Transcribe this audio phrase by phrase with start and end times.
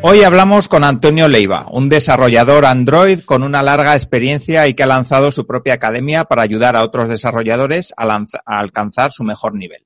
[0.00, 4.86] Hoy hablamos con Antonio Leiva, un desarrollador Android con una larga experiencia y que ha
[4.86, 9.84] lanzado su propia academia para ayudar a otros desarrolladores a, alcanzar su mejor nivel.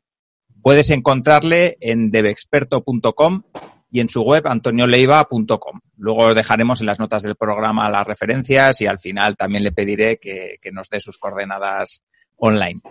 [0.61, 3.43] Puedes encontrarle en devexperto.com
[3.91, 5.81] y en su web antonioleiva.com.
[5.97, 9.73] Luego os dejaremos en las notas del programa las referencias y al final también le
[9.73, 12.03] pediré que, que nos dé sus coordenadas
[12.37, 12.83] online.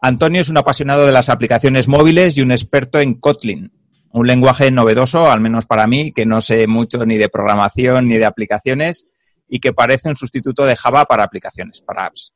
[0.00, 3.81] Antonio es un apasionado de las aplicaciones móviles y un experto en Kotlin,
[4.12, 8.18] un lenguaje novedoso, al menos para mí, que no sé mucho ni de programación ni
[8.18, 9.06] de aplicaciones
[9.48, 12.32] y que parece un sustituto de Java para aplicaciones, para apps.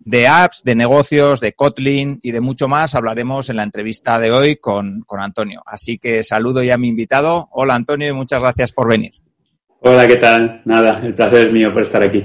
[0.00, 4.30] De apps, de negocios, de Kotlin y de mucho más hablaremos en la entrevista de
[4.30, 5.62] hoy con, con Antonio.
[5.66, 7.48] Así que saludo ya a mi invitado.
[7.52, 9.12] Hola Antonio y muchas gracias por venir.
[9.80, 10.62] Hola, ¿qué tal?
[10.64, 12.24] Nada, el placer es mío por estar aquí.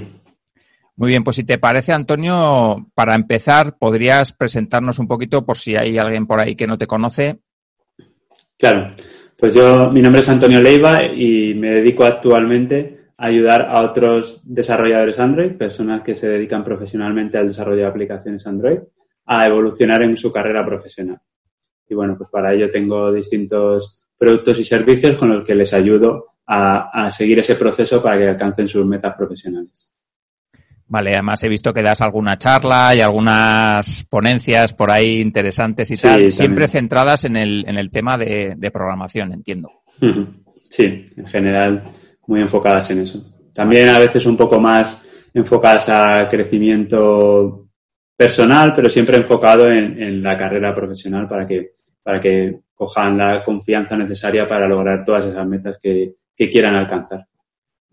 [0.96, 5.76] Muy bien, pues si te parece, Antonio, para empezar, podrías presentarnos un poquito por si
[5.76, 7.40] hay alguien por ahí que no te conoce
[8.58, 8.92] Claro,
[9.36, 14.40] pues yo, mi nombre es Antonio Leiva y me dedico actualmente a ayudar a otros
[14.44, 18.78] desarrolladores Android, personas que se dedican profesionalmente al desarrollo de aplicaciones Android,
[19.26, 21.20] a evolucionar en su carrera profesional.
[21.88, 26.26] Y bueno, pues para ello tengo distintos productos y servicios con los que les ayudo
[26.46, 29.92] a, a seguir ese proceso para que alcancen sus metas profesionales.
[30.86, 35.96] Vale, además he visto que das alguna charla y algunas ponencias por ahí interesantes y
[35.96, 39.70] sí, tal, siempre centradas en el, en el tema de, de, programación, entiendo.
[40.68, 41.84] Sí, en general
[42.26, 43.24] muy enfocadas en eso.
[43.52, 47.68] También a veces un poco más enfocadas a crecimiento
[48.16, 53.42] personal, pero siempre enfocado en, en la carrera profesional para que, para que cojan la
[53.42, 57.26] confianza necesaria para lograr todas esas metas que, que quieran alcanzar.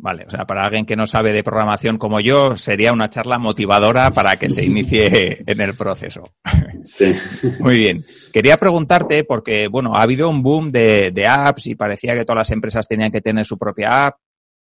[0.03, 3.37] Vale, o sea, para alguien que no sabe de programación como yo, sería una charla
[3.37, 6.23] motivadora para que se inicie en el proceso.
[6.83, 7.13] Sí.
[7.59, 8.03] Muy bien.
[8.33, 12.39] Quería preguntarte, porque, bueno, ha habido un boom de, de, apps y parecía que todas
[12.39, 14.15] las empresas tenían que tener su propia app.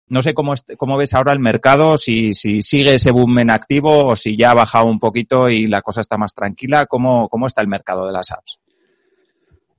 [0.07, 4.07] No sé cómo, cómo ves ahora el mercado, si, si sigue ese boom en activo
[4.07, 6.85] o si ya ha bajado un poquito y la cosa está más tranquila.
[6.85, 8.59] ¿Cómo, cómo está el mercado de las apps?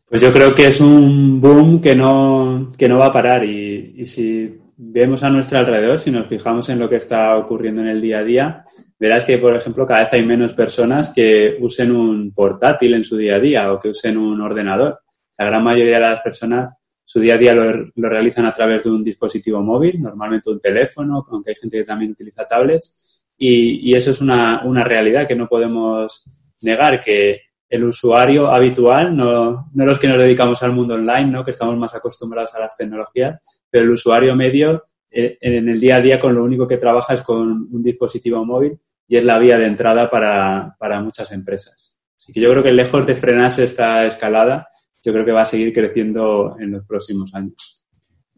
[0.09, 3.95] Pues yo creo que es un boom que no, que no va a parar y,
[3.99, 7.89] y si vemos a nuestro alrededor, si nos fijamos en lo que está ocurriendo en
[7.89, 8.65] el día a día,
[8.99, 13.17] verás que, por ejemplo, cada vez hay menos personas que usen un portátil en su
[13.17, 15.01] día a día o que usen un ordenador.
[15.39, 16.75] La gran mayoría de las personas
[17.05, 20.61] su día a día lo, lo realizan a través de un dispositivo móvil, normalmente un
[20.61, 23.25] teléfono, aunque hay gente que también utiliza tablets.
[23.37, 26.25] Y, eso es una, una realidad que no podemos
[26.61, 31.45] negar, que el usuario habitual, no, no los que nos dedicamos al mundo online, ¿no?
[31.45, 35.97] que estamos más acostumbrados a las tecnologías, pero el usuario medio eh, en el día
[35.97, 39.39] a día con lo único que trabaja es con un dispositivo móvil y es la
[39.39, 41.97] vía de entrada para, para muchas empresas.
[42.17, 44.67] Así que yo creo que lejos de frenarse esta escalada,
[45.03, 47.80] yo creo que va a seguir creciendo en los próximos años.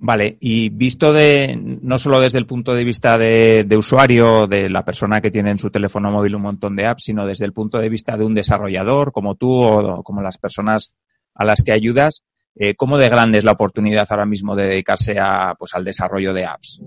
[0.04, 4.68] Vale, y visto de no solo desde el punto de vista de, de, usuario, de
[4.68, 7.52] la persona que tiene en su teléfono móvil un montón de apps, sino desde el
[7.52, 10.92] punto de vista de un desarrollador como tú o como las personas
[11.36, 12.24] a las que ayudas,
[12.56, 16.34] eh, ¿cómo de grande es la oportunidad ahora mismo de dedicarse a, pues, al desarrollo
[16.34, 16.82] de apps?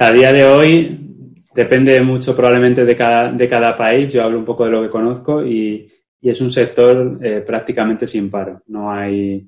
[0.00, 4.14] A día de hoy depende mucho probablemente de cada, de cada país.
[4.14, 5.86] Yo hablo un poco de lo que conozco y,
[6.22, 8.62] y es un sector eh, prácticamente sin paro.
[8.68, 9.46] No hay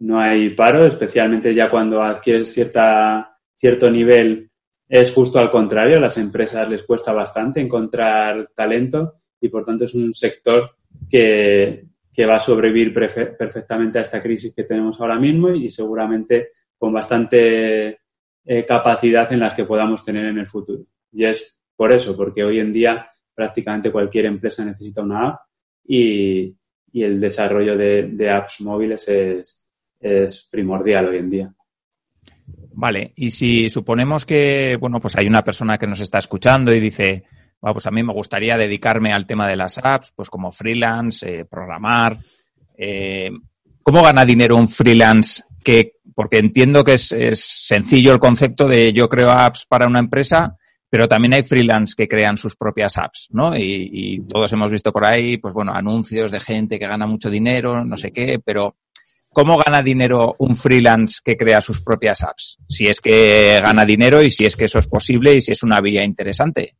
[0.00, 4.50] no hay paro, especialmente ya cuando adquieres cierta, cierto nivel,
[4.88, 9.84] es justo al contrario, a las empresas les cuesta bastante encontrar talento y por tanto
[9.84, 10.70] es un sector
[11.08, 16.48] que, que va a sobrevivir perfectamente a esta crisis que tenemos ahora mismo y seguramente
[16.76, 18.00] con bastante
[18.44, 20.82] eh, capacidad en las que podamos tener en el futuro.
[21.12, 25.40] Y es por eso, porque hoy en día prácticamente cualquier empresa necesita una app
[25.84, 26.56] y,
[26.90, 29.59] y el desarrollo de, de apps móviles es,
[30.00, 31.54] es primordial hoy en día.
[32.72, 36.80] Vale, y si suponemos que, bueno, pues hay una persona que nos está escuchando y
[36.80, 37.24] dice,
[37.60, 41.40] bueno, pues a mí me gustaría dedicarme al tema de las apps, pues como freelance,
[41.40, 42.16] eh, programar.
[42.78, 43.30] Eh,
[43.82, 45.42] ¿Cómo gana dinero un freelance?
[45.62, 49.98] Que, porque entiendo que es, es, sencillo el concepto de yo creo apps para una
[49.98, 50.56] empresa,
[50.88, 53.54] pero también hay freelance que crean sus propias apps, ¿no?
[53.54, 57.28] Y, y todos hemos visto por ahí, pues bueno, anuncios de gente que gana mucho
[57.28, 58.76] dinero, no sé qué, pero
[59.32, 62.58] ¿Cómo gana dinero un freelance que crea sus propias apps?
[62.68, 65.62] Si es que gana dinero y si es que eso es posible y si es
[65.62, 66.74] una vía interesante.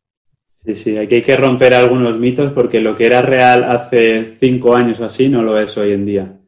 [0.47, 4.75] Sí, sí, aquí hay que romper algunos mitos porque lo que era real hace cinco
[4.75, 6.39] años o así no lo es hoy en día.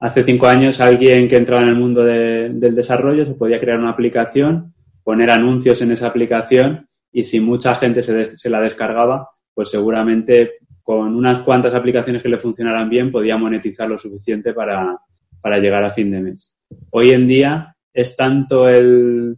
[0.00, 3.90] Hace cinco años alguien que entraba en el mundo del desarrollo se podía crear una
[3.90, 4.74] aplicación,
[5.04, 10.52] poner anuncios en esa aplicación y si mucha gente se, se la descargaba, pues seguramente
[10.82, 14.96] con unas cuantas aplicaciones que le funcionaran bien podía monetizar lo suficiente para,
[15.40, 16.56] para llegar a fin de mes.
[16.90, 19.36] Hoy en día es tanto el,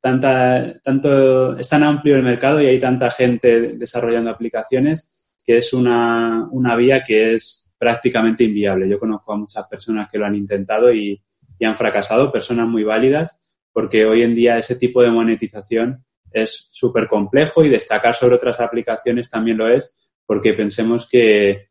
[0.00, 5.12] tanta, tanto, es tan amplio el mercado y hay tanta gente desarrollando aplicaciones
[5.44, 8.88] que es una, una vía que es prácticamente inviable.
[8.88, 11.22] Yo conozco a muchas personas que lo han intentado y,
[11.58, 16.68] y han fracasado, personas muy válidas, porque hoy en día ese tipo de monetización es
[16.72, 19.94] súper complejo y destacar sobre otras aplicaciones también lo es,
[20.26, 21.68] porque pensemos que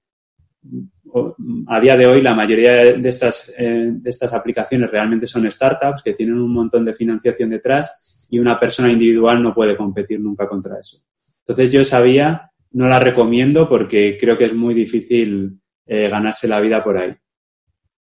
[1.68, 6.02] a día de hoy la mayoría de estas, eh, de estas aplicaciones realmente son startups
[6.04, 10.48] que tienen un montón de financiación detrás y una persona individual no puede competir nunca
[10.48, 10.98] contra eso.
[11.40, 16.60] Entonces yo sabía, no la recomiendo porque creo que es muy difícil eh, ganarse la
[16.60, 17.14] vida por ahí.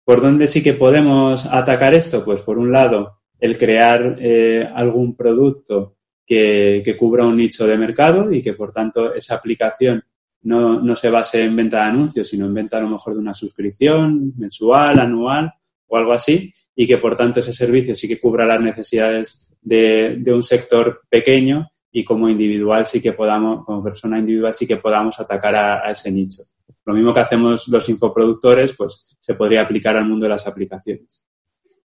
[0.03, 2.23] ¿Por dónde sí que podemos atacar esto?
[2.23, 7.77] Pues por un lado, el crear eh, algún producto que, que cubra un nicho de
[7.77, 10.03] mercado y que por tanto esa aplicación
[10.45, 13.33] no, se base en venta de anuncios, sino en venta a lo mejor de una
[13.33, 15.51] suscripción mensual, anual
[15.87, 20.21] o algo así, y que por tanto ese servicio sí que cubra las necesidades de,
[20.27, 25.19] un sector pequeño y como individual sí que podamos, como persona individual sí que podamos
[25.19, 26.43] atacar a, ese nicho.
[26.85, 31.27] Lo mismo que hacemos los infoproductores, pues se podría aplicar al mundo de las aplicaciones.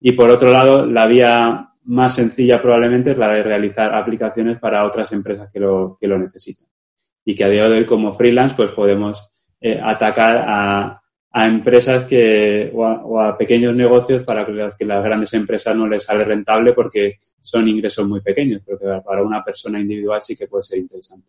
[0.01, 4.87] Y por otro lado, la vía más sencilla probablemente es la de realizar aplicaciones para
[4.87, 6.69] otras empresas que lo necesitan
[7.29, 9.29] y que a día de hoy como freelance pues podemos
[9.61, 15.05] eh, atacar a, a, empresas que, o a, pequeños negocios para que las, que las,
[15.05, 19.45] grandes empresas no les sale rentable porque son ingresos muy pequeños, pero que para una
[19.45, 21.29] persona individual sí que puede ser interesante.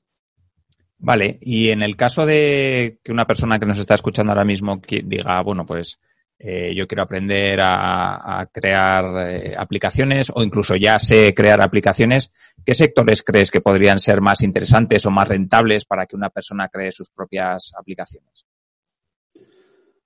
[0.99, 4.79] Vale, y en el caso de que una persona que nos está escuchando ahora mismo
[5.03, 5.99] diga, bueno, pues
[6.39, 12.31] eh, yo quiero aprender a, a crear eh, aplicaciones o incluso ya sé crear aplicaciones,
[12.65, 16.69] ¿qué sectores crees que podrían ser más interesantes o más rentables para que una persona
[16.69, 18.45] cree sus propias aplicaciones?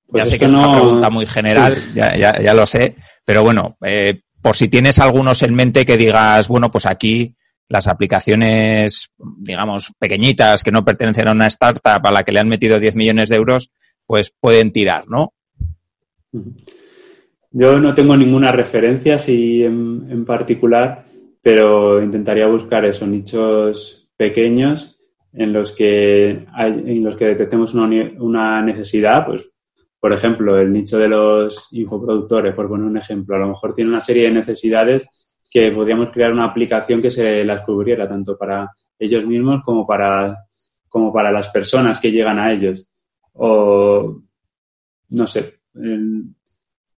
[0.07, 1.91] Pues ya sé que es una pregunta muy general, sí.
[1.95, 2.95] ya, ya, ya, lo sé,
[3.25, 7.35] pero bueno, eh, por si tienes algunos en mente que digas, bueno, pues aquí
[7.69, 12.49] las aplicaciones, digamos, pequeñitas que no pertenecen a una startup a la que le han
[12.49, 13.71] metido 10 millones de euros,
[14.05, 15.33] pues pueden tirar, ¿no?
[17.51, 21.05] Yo no tengo ninguna referencia así en, en, particular,
[21.43, 24.97] pero intentaría buscar esos nichos pequeños
[25.33, 29.49] en los que hay, en los que detectemos una, una, necesidad, pues
[29.99, 33.89] por ejemplo, el nicho de los infoproductores, por poner un ejemplo, a lo mejor tiene
[33.89, 35.07] una serie de necesidades
[35.49, 40.45] que podríamos crear una aplicación que se las cubriera tanto para ellos mismos como para,
[40.87, 42.87] como para las personas que llegan a ellos.
[43.33, 44.21] O,
[45.09, 45.59] no sé,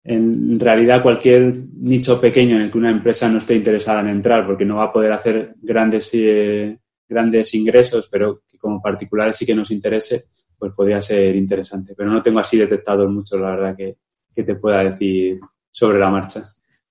[0.04, 4.46] en, realidad cualquier nicho pequeño en el que una empresa no esté interesada en entrar
[4.46, 6.78] porque no va a poder hacer grandes, eh,
[7.08, 10.24] grandes ingresos, pero que como particulares sí que nos interese,
[10.58, 11.94] pues podría ser interesante.
[11.96, 13.96] Pero no tengo así detectados mucho, la verdad, que,
[14.34, 15.40] que te pueda decir
[15.70, 16.44] sobre la marcha.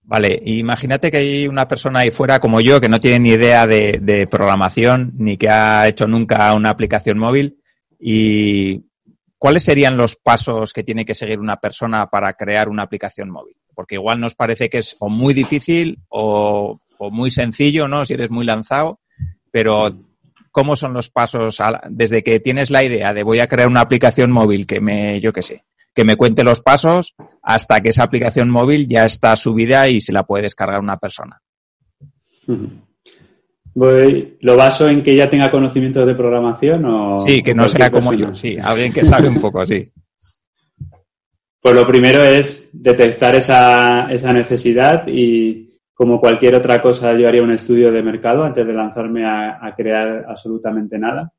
[0.05, 3.65] Vale, imagínate que hay una persona ahí fuera como yo que no tiene ni idea
[3.65, 7.59] de, de programación ni que ha hecho nunca una aplicación móvil
[7.97, 8.83] y
[9.43, 13.57] ¿cuáles serían los pasos que tiene que seguir una persona para crear una aplicación móvil?
[13.75, 16.79] Porque igual nos parece que es o muy difícil o,
[17.11, 18.05] muy sencillo, ¿no?
[18.05, 19.01] Si eres muy lanzado,
[19.51, 19.91] pero
[20.49, 21.57] ¿cómo son los pasos
[21.89, 25.33] desde que tienes la idea de voy a crear una aplicación móvil que me, yo
[25.33, 29.89] qué sé, que me cuente los pasos hasta que esa aplicación móvil ya está subida
[29.89, 31.41] y se la puede descargar una persona?
[33.75, 37.19] Voy, ¿Lo baso en que ya tenga conocimientos de programación o...?
[37.19, 38.57] Sí, que no sea como yo, sí.
[38.61, 39.85] Alguien que sabe un poco, sí.
[41.59, 47.41] Pues lo primero es detectar esa, esa necesidad y como cualquier otra cosa yo haría
[47.41, 51.31] un estudio de mercado antes de lanzarme a, a crear absolutamente nada.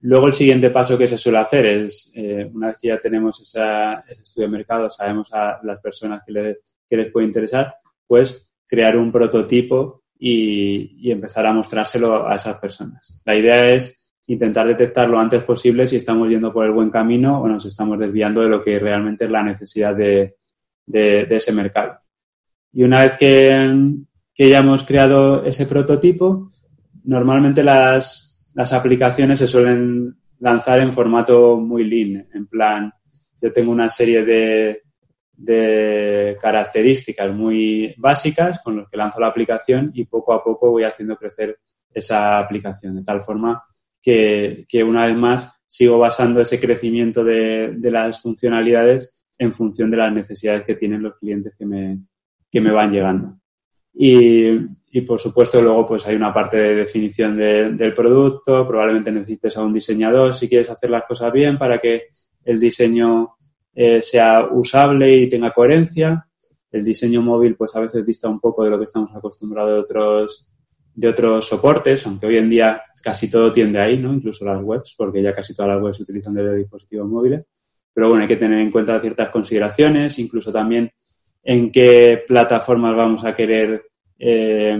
[0.00, 3.40] Luego el siguiente paso que se suele hacer es, eh, una vez que ya tenemos
[3.40, 7.74] esa, ese estudio de mercado, sabemos a las personas que, le, que les puede interesar,
[8.06, 13.20] pues crear un prototipo y, y, empezar a mostrárselo a esas personas.
[13.24, 17.40] La idea es intentar detectar lo antes posible si estamos yendo por el buen camino
[17.40, 20.36] o nos estamos desviando de lo que realmente es la necesidad de,
[20.86, 21.98] de, de ese mercado.
[22.72, 23.94] Y una vez que,
[24.34, 26.48] que, ya hemos creado ese prototipo,
[27.04, 32.92] normalmente las, las aplicaciones se suelen lanzar en formato muy lean, en plan,
[33.40, 34.82] yo tengo una serie de,
[35.36, 40.84] de características muy básicas con los que lanzo la aplicación y poco a poco voy
[40.84, 41.58] haciendo crecer
[41.92, 43.62] esa aplicación, de tal forma
[44.02, 50.12] que, una vez más sigo basando ese crecimiento de, las funcionalidades en función de las
[50.12, 52.00] necesidades que tienen los clientes que me,
[52.50, 53.38] que me van llegando.
[53.92, 54.50] Y,
[54.90, 59.62] y, por supuesto luego pues hay una parte de definición del producto, probablemente necesites a
[59.62, 62.08] un diseñador si quieres hacer las cosas bien para que
[62.44, 63.36] el diseño
[63.74, 66.26] eh, sea usable y tenga coherencia.
[66.70, 69.80] El diseño móvil pues a veces dista un poco de lo que estamos acostumbrados de
[69.80, 70.48] otros,
[70.94, 74.12] de otros soportes, aunque hoy en día casi todo tiende ahí, ¿no?
[74.12, 77.44] Incluso las webs, porque ya casi todas las webs se utilizan desde dispositivos móviles.
[77.92, 80.90] Pero bueno, hay que tener en cuenta ciertas consideraciones, incluso también
[81.42, 83.84] en qué plataformas vamos a querer
[84.18, 84.78] eh,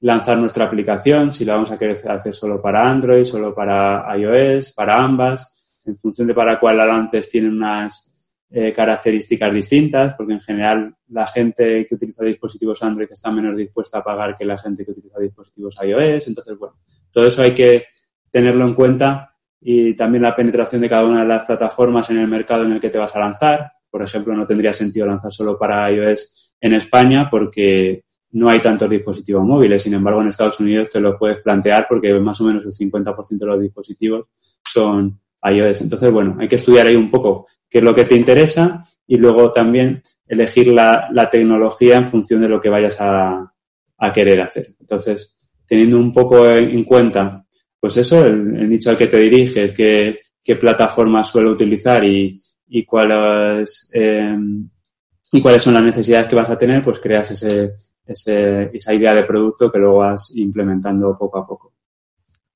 [0.00, 4.72] lanzar nuestra aplicación, si la vamos a querer hacer solo para Android, solo para iOS,
[4.72, 8.13] para ambas, en función de para cuál la lances tienen unas
[8.50, 13.98] eh, características distintas, porque en general la gente que utiliza dispositivos Android está menos dispuesta
[13.98, 16.28] a pagar que la gente que utiliza dispositivos iOS.
[16.28, 16.76] Entonces, bueno,
[17.10, 17.86] todo eso hay que
[18.30, 22.28] tenerlo en cuenta y también la penetración de cada una de las plataformas en el
[22.28, 23.72] mercado en el que te vas a lanzar.
[23.90, 28.90] Por ejemplo, no tendría sentido lanzar solo para iOS en España porque no hay tantos
[28.90, 29.82] dispositivos móviles.
[29.82, 33.38] Sin embargo, en Estados Unidos te lo puedes plantear porque más o menos el 50%
[33.38, 34.30] de los dispositivos
[34.62, 35.82] son iOS.
[35.82, 39.16] Entonces, bueno, hay que estudiar ahí un poco qué es lo que te interesa y
[39.16, 43.50] luego también elegir la, tecnología en función de lo que vayas a,
[44.12, 44.74] querer hacer.
[44.78, 47.46] Entonces, teniendo un poco en, cuenta,
[47.80, 52.84] pues eso, el, nicho al que te diriges, qué, qué plataformas suele utilizar y, y
[52.84, 54.68] cuáles em,
[55.34, 57.74] y cuáles son las necesidades que vas a tener, pues creas ese,
[58.06, 61.73] esa idea de producto que luego vas implementando poco a poco.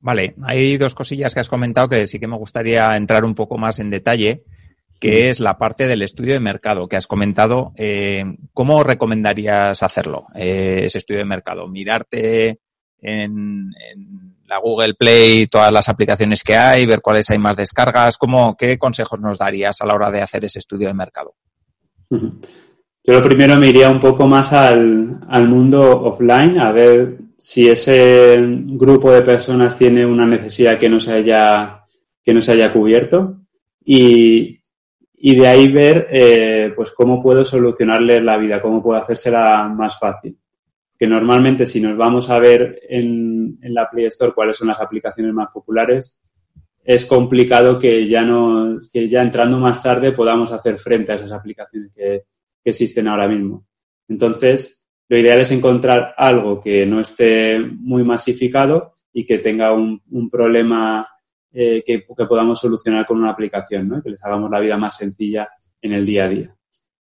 [0.01, 3.59] Vale, hay dos cosillas que has comentado que sí que me gustaría entrar un poco
[3.59, 4.45] más en detalle,
[5.01, 7.73] que es la parte del estudio de mercado que has comentado.
[7.77, 11.67] Eh, ¿Cómo recomendarías hacerlo, eh, ese estudio de mercado?
[11.67, 12.61] ¿Mirarte
[13.01, 13.71] en,
[14.47, 18.19] la Google Play todas las aplicaciones que hay, ver cuáles hay más descargas?
[18.19, 21.35] ¿Cómo, ¿Qué consejos nos darías a la hora de hacer ese estudio de mercado?
[22.09, 27.71] Yo lo primero me iría un poco más al, al mundo offline, a ver si
[27.71, 31.85] ese grupo de personas tiene una necesidad que no se haya,
[32.23, 33.43] que no se haya cubierto
[33.85, 34.61] y,
[35.15, 39.99] y de ahí ver eh, pues cómo puedo solucionarles la vida, cómo puedo hacérsela más
[40.01, 40.37] fácil.
[40.99, 44.81] Que normalmente si nos vamos a ver en, en la Play Store cuáles son las
[44.81, 46.19] aplicaciones más populares,
[46.83, 51.31] es complicado que ya no, que ya entrando más tarde podamos hacer frente a esas
[51.31, 52.25] aplicaciones que,
[52.65, 53.65] que existen ahora mismo.
[54.09, 54.78] Entonces,
[55.09, 60.01] lo ideal es encontrar algo que no esté muy masificado y que tenga un,
[60.31, 61.09] problema
[61.53, 64.03] eh, que, podamos solucionar con una aplicación, ¿no?
[64.03, 65.49] que les hagamos la vida más sencilla
[65.81, 66.55] en el día a día.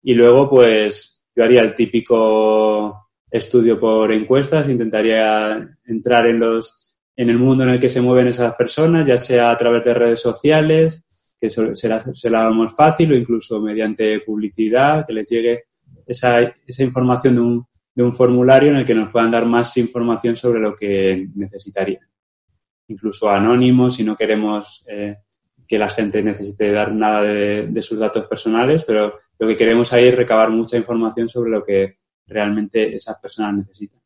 [0.01, 7.29] Y luego, pues, yo haría el típico estudio por encuestas, intentaría entrar en los en
[7.29, 10.20] el mundo en el que se mueven esas personas, ya sea a través de redes
[10.20, 11.05] sociales,
[11.39, 15.65] que será, será más fácil, o incluso mediante publicidad, que les llegue
[16.08, 19.75] esa, esa información de un, de un formulario en el que nos puedan dar más
[19.77, 22.07] información sobre lo que necesitarían.
[22.88, 25.17] Incluso anónimo, si no queremos eh,
[25.67, 30.07] que la gente necesite dar nada de, sus datos personales, pero lo que queremos ahí
[30.07, 34.01] es recabar mucha información sobre lo que realmente esas personas necesitan.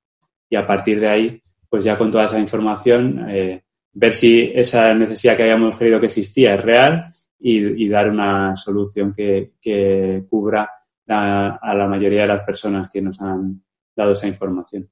[0.50, 3.63] Y a partir de ahí, pues ya con toda esa información, eh,
[3.94, 9.13] ver si esa necesidad que habíamos creído que existía es real y, dar una solución
[9.13, 9.54] que,
[10.30, 10.70] cubra
[11.08, 13.64] a la mayoría de las personas que nos han
[13.96, 14.90] dado esa información.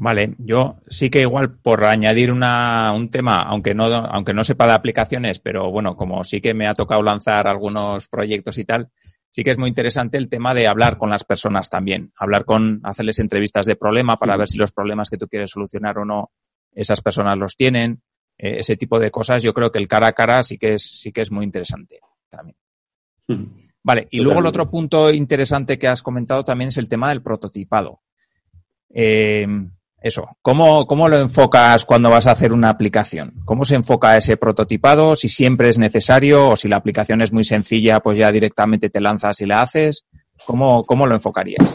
[0.00, 4.68] Vale, yo sí que igual por añadir una, un tema, aunque no, aunque no sepa
[4.68, 8.90] de aplicaciones, pero bueno, como sí que me ha tocado lanzar algunos proyectos y tal,
[9.28, 12.80] sí que es muy interesante el tema de hablar con las personas también, hablar con,
[12.84, 16.30] hacerles entrevistas de problema para ver si los problemas que tú quieres solucionar o no,
[16.72, 18.00] esas personas los tienen,
[18.38, 19.42] eh, ese tipo de cosas.
[19.42, 21.98] Yo creo que el cara a cara sí que es, sí que es muy interesante
[22.28, 22.56] también.
[23.26, 23.67] Hmm.
[23.88, 27.22] Vale, y luego el otro punto interesante que has comentado también es el tema del
[27.22, 28.02] prototipado.
[28.92, 29.46] Eh,
[30.02, 33.32] eso, ¿cómo, ¿cómo, lo enfocas cuando vas a hacer una aplicación?
[33.46, 35.16] ¿Cómo se enfoca ese prototipado?
[35.16, 39.00] Si siempre es necesario o si la aplicación es muy sencilla, pues ya directamente te
[39.00, 40.04] lanzas y la haces.
[40.44, 41.72] ¿Cómo, cómo lo enfocarías?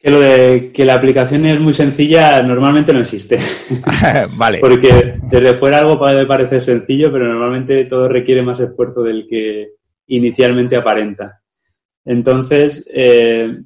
[0.00, 3.36] Que lo de que la aplicación es muy sencilla normalmente no existe.
[4.38, 4.58] vale.
[4.58, 9.81] Porque desde fuera algo puede parecer sencillo, pero normalmente todo requiere más esfuerzo del que,
[10.06, 11.42] inicialmente aparenta.
[12.04, 13.62] Entonces, eh,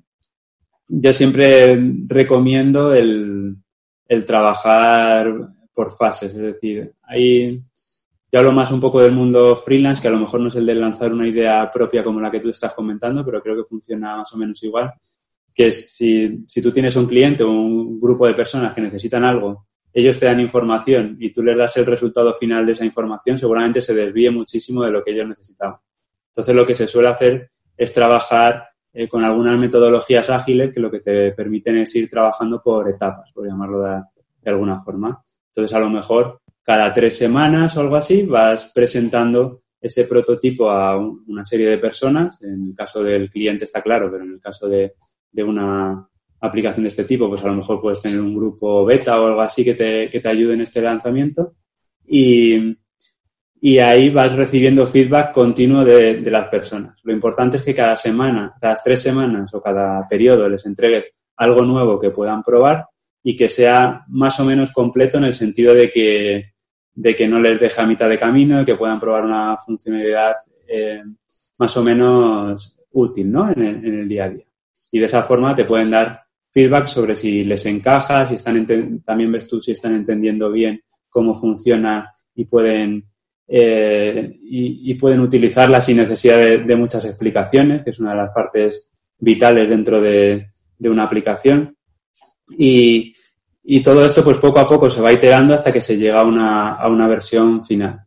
[0.88, 3.56] yo siempre recomiendo el,
[4.26, 7.60] trabajar por fases, es decir, ahí
[8.32, 10.66] yo hablo más un poco del mundo freelance, que a lo mejor no es el
[10.66, 14.16] de lanzar una idea propia como la que tú estás comentando, pero creo que funciona
[14.16, 14.92] más o menos igual,
[15.54, 19.66] que si, si tú tienes un cliente o un grupo de personas que necesitan algo
[19.96, 23.80] ellos te dan información y tú les das el resultado final de esa información, seguramente
[23.80, 25.78] se desvíe muchísimo de lo que ellos necesitaban.
[26.36, 30.90] Entonces, lo que se suele hacer es trabajar eh, con algunas metodologías ágiles que lo
[30.90, 34.02] que te permiten es ir trabajando por etapas, por llamarlo de,
[34.42, 35.22] de alguna forma.
[35.48, 40.98] Entonces, a lo mejor cada tres semanas o algo así vas presentando ese prototipo a
[40.98, 42.42] una serie de personas.
[42.42, 44.92] En el caso del cliente está claro, pero en el caso de,
[45.38, 46.06] una
[46.40, 49.40] aplicación de este tipo, pues a lo mejor puedes tener un grupo beta o algo
[49.40, 51.54] así que te, que te ayude en este lanzamiento.
[52.06, 52.76] Y,
[53.60, 57.00] y ahí vas recibiendo feedback continuo de, de, las personas.
[57.02, 61.62] Lo importante es que cada semana, cada tres semanas o cada periodo les entregues algo
[61.62, 62.86] nuevo que puedan probar
[63.22, 66.56] y que sea más o menos completo en el sentido de que
[66.96, 70.34] de que no les deje a mitad de camino y que puedan probar una funcionalidad
[70.66, 71.02] eh,
[71.58, 73.50] más o menos útil ¿no?
[73.50, 74.46] en, el, día a día.
[74.90, 78.66] Y de esa forma te pueden dar feedback sobre si les encaja, si están
[79.04, 83.04] también ves tú si están entendiendo bien cómo funciona y pueden
[83.48, 88.90] eh, y, pueden utilizarla sin necesidad de, muchas explicaciones, que es una de las partes
[89.18, 90.50] vitales dentro de,
[90.80, 91.76] una aplicación.
[92.58, 93.14] Y,
[93.62, 96.24] y todo esto, pues poco a poco se va iterando hasta que se llega a
[96.24, 98.00] una, a una versión final.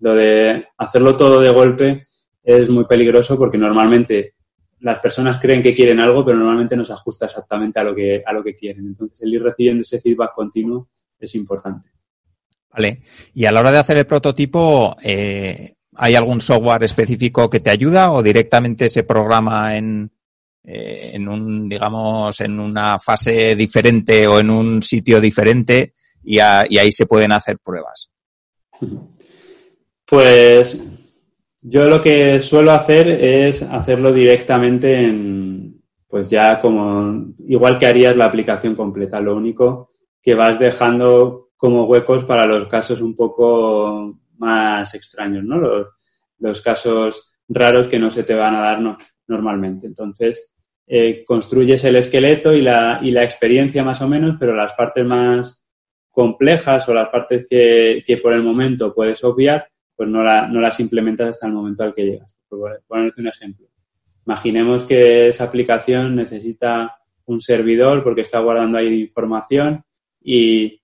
[0.00, 2.02] Lo de hacerlo todo de golpe
[2.42, 4.34] es muy peligroso porque normalmente
[4.80, 8.22] las personas creen que quieren algo, pero normalmente no se ajusta exactamente a lo que,
[8.24, 8.86] a lo que quieren.
[8.86, 11.88] Entonces, el ir recibiendo ese feedback continuo es importante.
[12.72, 13.02] Vale.
[13.34, 17.70] Y a la hora de hacer el prototipo, eh, ¿hay algún software específico que te
[17.70, 20.10] ayuda o directamente se programa en,
[20.64, 26.92] eh, en un, digamos, en una fase diferente o en un sitio diferente y, ahí
[26.92, 28.10] se pueden hacer pruebas?
[30.04, 30.82] Pues
[31.60, 38.16] yo lo que suelo hacer es hacerlo directamente en, pues ya como, igual que harías
[38.16, 44.18] la aplicación completa, lo único que vas dejando como huecos para los casos un poco
[44.38, 45.58] más extraños, ¿no?
[45.58, 45.86] Los,
[46.40, 48.98] los casos raros que no se te van a dar no,
[49.28, 49.86] normalmente.
[49.86, 50.56] Entonces,
[50.88, 55.06] eh, construyes el esqueleto y la, y la experiencia más o menos, pero las partes
[55.06, 55.64] más
[56.10, 60.60] complejas o las partes que, que por el momento puedes obviar, pues no, la, no
[60.60, 62.36] las implementas hasta el momento al que llegas.
[62.48, 63.68] Por ponerte un ejemplo.
[64.26, 69.84] Imaginemos que esa aplicación necesita un servidor porque está guardando ahí información
[70.20, 70.81] y,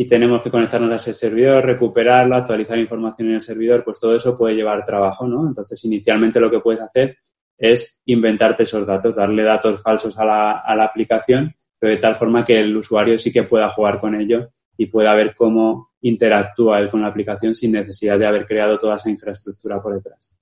[0.00, 4.14] y tenemos que conectarnos a ese servidor, recuperarlo, actualizar información en el servidor, pues todo
[4.14, 5.44] eso puede llevar trabajo, ¿no?
[5.48, 7.16] Entonces, inicialmente lo que puedes hacer
[7.56, 12.14] es inventarte esos datos, darle datos falsos a la, a la aplicación, pero de tal
[12.14, 16.78] forma que el usuario sí que pueda jugar con ello y pueda ver cómo interactúa
[16.78, 20.32] él con la aplicación sin necesidad de haber creado toda esa infraestructura por detrás.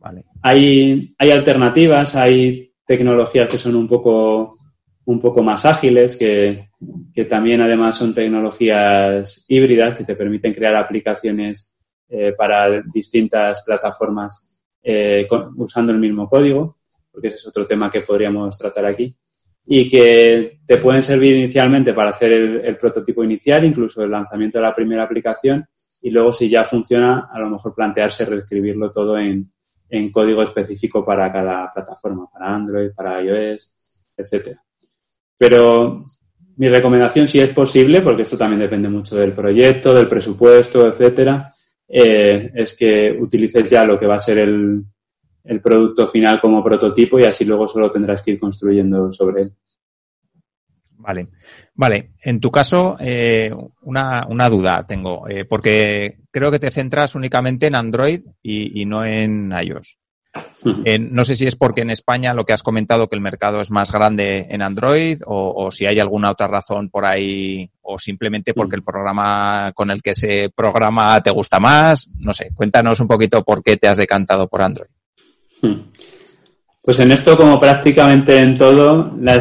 [0.00, 0.24] Vale.
[0.42, 4.56] Hay, hay alternativas, hay tecnologías que son un poco,
[5.04, 6.70] un poco más ágiles, que,
[7.14, 11.74] que también además son tecnologías híbridas que te permiten crear aplicaciones
[12.08, 16.76] eh, para distintas plataformas eh, usando el mismo código,
[17.10, 19.16] porque ese es otro tema que podríamos tratar aquí,
[19.64, 24.62] y que te pueden servir inicialmente para hacer el, prototipo inicial, incluso el lanzamiento de
[24.62, 25.66] la primera aplicación,
[26.02, 29.52] y luego si ya funciona, a lo mejor plantearse reescribirlo todo en,
[29.88, 33.74] en código específico para cada plataforma, para Android, para iOS,
[34.16, 34.62] etcétera.
[35.36, 36.04] Pero
[36.56, 41.50] mi recomendación, si es posible, porque esto también depende mucho del proyecto, del presupuesto, etcétera,
[41.88, 44.82] eh, es que utilices ya lo que va a ser el,
[45.44, 49.50] el, producto final como prototipo y así luego solo tendrás que ir construyendo sobre él.
[50.98, 51.28] Vale,
[51.74, 52.12] vale.
[52.22, 53.50] En tu caso, eh,
[53.82, 59.52] una, duda tengo, eh, porque creo que te centras únicamente en Android y no en
[59.52, 59.98] iOS.
[60.84, 63.60] Eh, no sé si es porque en España lo que has comentado que el mercado
[63.60, 68.54] es más grande en Android o, si hay alguna otra razón por ahí o simplemente
[68.54, 72.08] porque el programa con el que se programa te gusta más.
[72.18, 74.88] No sé, cuéntanos un poquito por qué te has decantado por Android.
[76.82, 79.34] Pues en esto, como prácticamente en todo, la,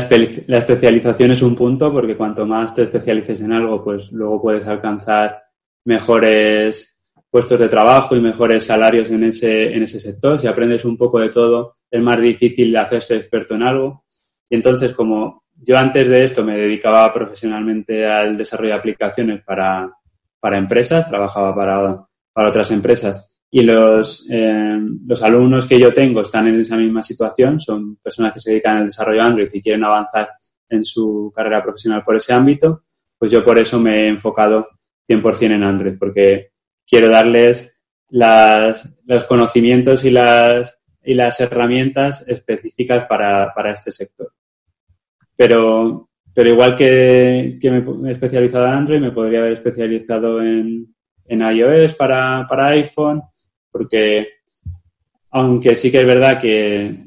[0.48, 4.68] la especialización es un punto porque cuanto más te especialices en algo, pues luego puedes
[4.68, 5.42] alcanzar
[5.86, 7.01] mejores
[7.32, 10.40] puestos de trabajo y mejores salarios en ese, en ese sector.
[10.40, 14.06] Si aprendes un poco de todo, es más difícil hacerse experto en algo.
[14.50, 19.90] Y entonces, como yo antes de esto me dedicaba profesionalmente al desarrollo de aplicaciones para,
[20.40, 21.96] para empresas, trabajaba para,
[22.34, 27.04] para otras empresas y los, eh, los alumnos que yo tengo están en esa misma
[27.04, 30.30] situación, son personas que se dedican al desarrollo Android y quieren avanzar
[30.70, 32.84] en su carrera profesional por ese ámbito,
[33.18, 34.70] pues yo por eso me he enfocado
[35.06, 36.51] 100% en Android, porque
[36.92, 44.34] quiero darles los conocimientos y las, y las herramientas específicas para, este sector.
[45.38, 50.94] Pero igual que, me he especializado en Android, me podría haber especializado en,
[51.30, 53.22] iOS para, para, iPhone,
[53.72, 54.28] porque
[55.30, 57.06] aunque sí que es verdad que,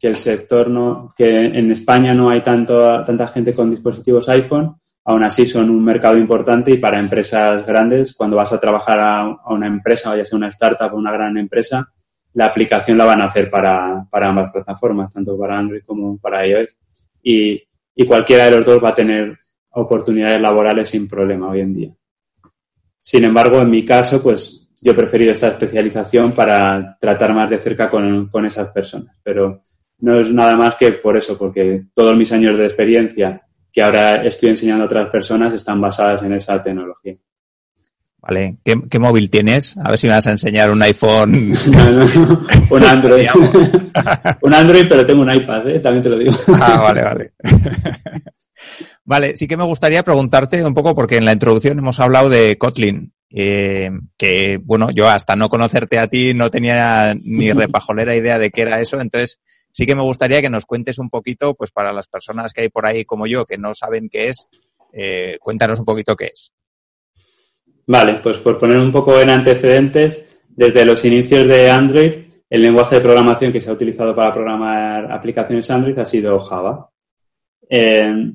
[0.00, 4.76] que, el sector no, que en España no hay tanto, tanta gente con dispositivos iPhone,
[5.06, 9.38] aún así son un mercado importante y para empresas grandes, cuando vas a trabajar a,
[9.46, 11.92] una empresa, o ya sea una startup o una gran empresa,
[12.34, 16.76] la aplicación la van a hacer para, ambas plataformas, tanto para Android como para iOS.
[17.22, 17.62] Y,
[18.06, 19.38] cualquiera de los dos va a tener
[19.70, 21.94] oportunidades laborales sin problema hoy en día.
[22.98, 27.58] Sin embargo, en mi caso, pues yo he preferido esta especialización para tratar más de
[27.58, 29.16] cerca con esas personas.
[29.22, 29.62] Pero
[30.00, 33.45] no es nada más que por eso, porque todos mis años de experiencia
[33.76, 37.14] que ahora estoy enseñando a otras personas están basadas en esa tecnología.
[38.22, 39.76] Vale, ¿Qué, móvil tienes?
[39.76, 41.52] A ver si me vas a enseñar un iPhone.
[41.70, 43.28] No, no, un Android.
[44.40, 45.80] un Android, pero tengo un iPad, ¿eh?
[45.80, 46.32] también te lo digo.
[46.58, 47.32] ah, vale, vale.
[49.04, 52.56] vale, sí que me gustaría preguntarte un poco, porque en la introducción hemos hablado de
[52.56, 58.38] Kotlin, eh, que, bueno, yo hasta no conocerte a ti no tenía ni repajolera idea
[58.38, 59.38] de qué era eso, entonces
[59.76, 62.68] sí que me gustaría que nos cuentes un poquito, pues para las personas que hay
[62.70, 64.48] por ahí como yo que no saben qué es,
[64.90, 66.50] eh, cuéntanos un poquito qué es.
[67.86, 72.12] Vale, pues por poner un poco en antecedentes, desde los inicios de Android,
[72.48, 76.88] el lenguaje de programación que se ha utilizado para programar aplicaciones Android ha sido Java.
[77.68, 78.32] Eh,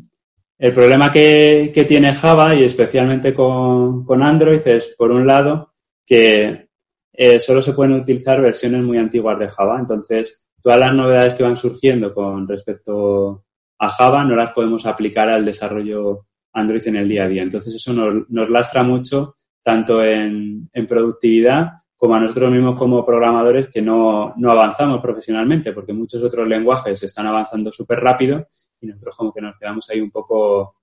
[0.60, 5.74] el problema que, tiene Java, y especialmente con, Android, es, por un lado,
[6.06, 6.68] que
[7.12, 9.80] eh, solo se pueden utilizar versiones muy antiguas de Java.
[9.80, 13.46] Entonces, todas las novedades que van surgiendo con respecto
[13.80, 17.44] a Java no las podemos aplicar al desarrollo Android en el día a día.
[17.44, 23.82] Entonces eso nos, lastra mucho tanto en, productividad como a nosotros mismos como programadores que
[23.82, 28.48] no, avanzamos profesionalmente porque muchos otros lenguajes están avanzando súper rápido
[28.80, 30.76] y nosotros como que nos quedamos ahí un poco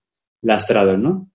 [0.42, 1.30] lastrados, ¿no?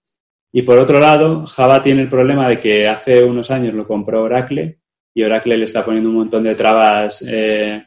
[0.51, 4.23] Y por otro lado, Java tiene el problema de que hace unos años lo compró
[4.23, 4.79] Oracle
[5.13, 7.83] y Oracle le está poniendo un montón de trabas eh,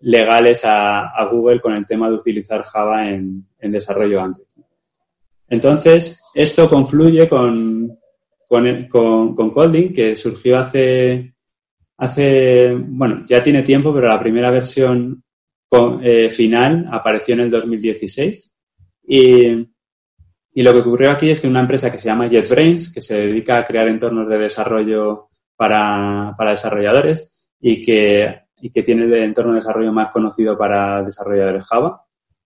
[0.00, 4.46] legales a, Google con el tema de utilizar Java en, desarrollo Android.
[5.48, 7.98] Entonces, esto confluye con,
[8.48, 11.34] con, con, que surgió hace,
[11.98, 15.22] hace, bueno, ya tiene tiempo, pero la primera versión
[16.02, 18.56] eh, final apareció en el 2016.
[19.08, 19.68] Y,
[20.52, 23.14] y lo que ocurrió aquí es que una empresa que se llama JetBrains, que se
[23.26, 29.14] dedica a crear entornos de desarrollo para, para desarrolladores y que y que tiene el
[29.14, 32.04] entorno de desarrollo más conocido para desarrolladores Java,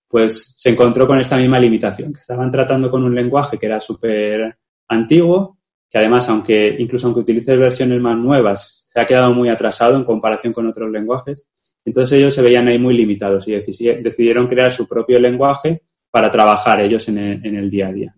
[0.09, 3.81] pues se encontró con esta misma limitación, que estaban tratando con un lenguaje que era
[3.81, 4.57] súper
[4.89, 5.59] antiguo,
[5.91, 10.05] que además, aunque incluso aunque utilices versiones más nuevas, se ha quedado muy atrasado en
[10.05, 11.49] comparación con otros lenguajes.
[11.85, 16.81] Entonces ellos se veían ahí muy limitados y decidieron crear su propio lenguaje para trabajar
[16.81, 18.17] ellos en el, en el día a día.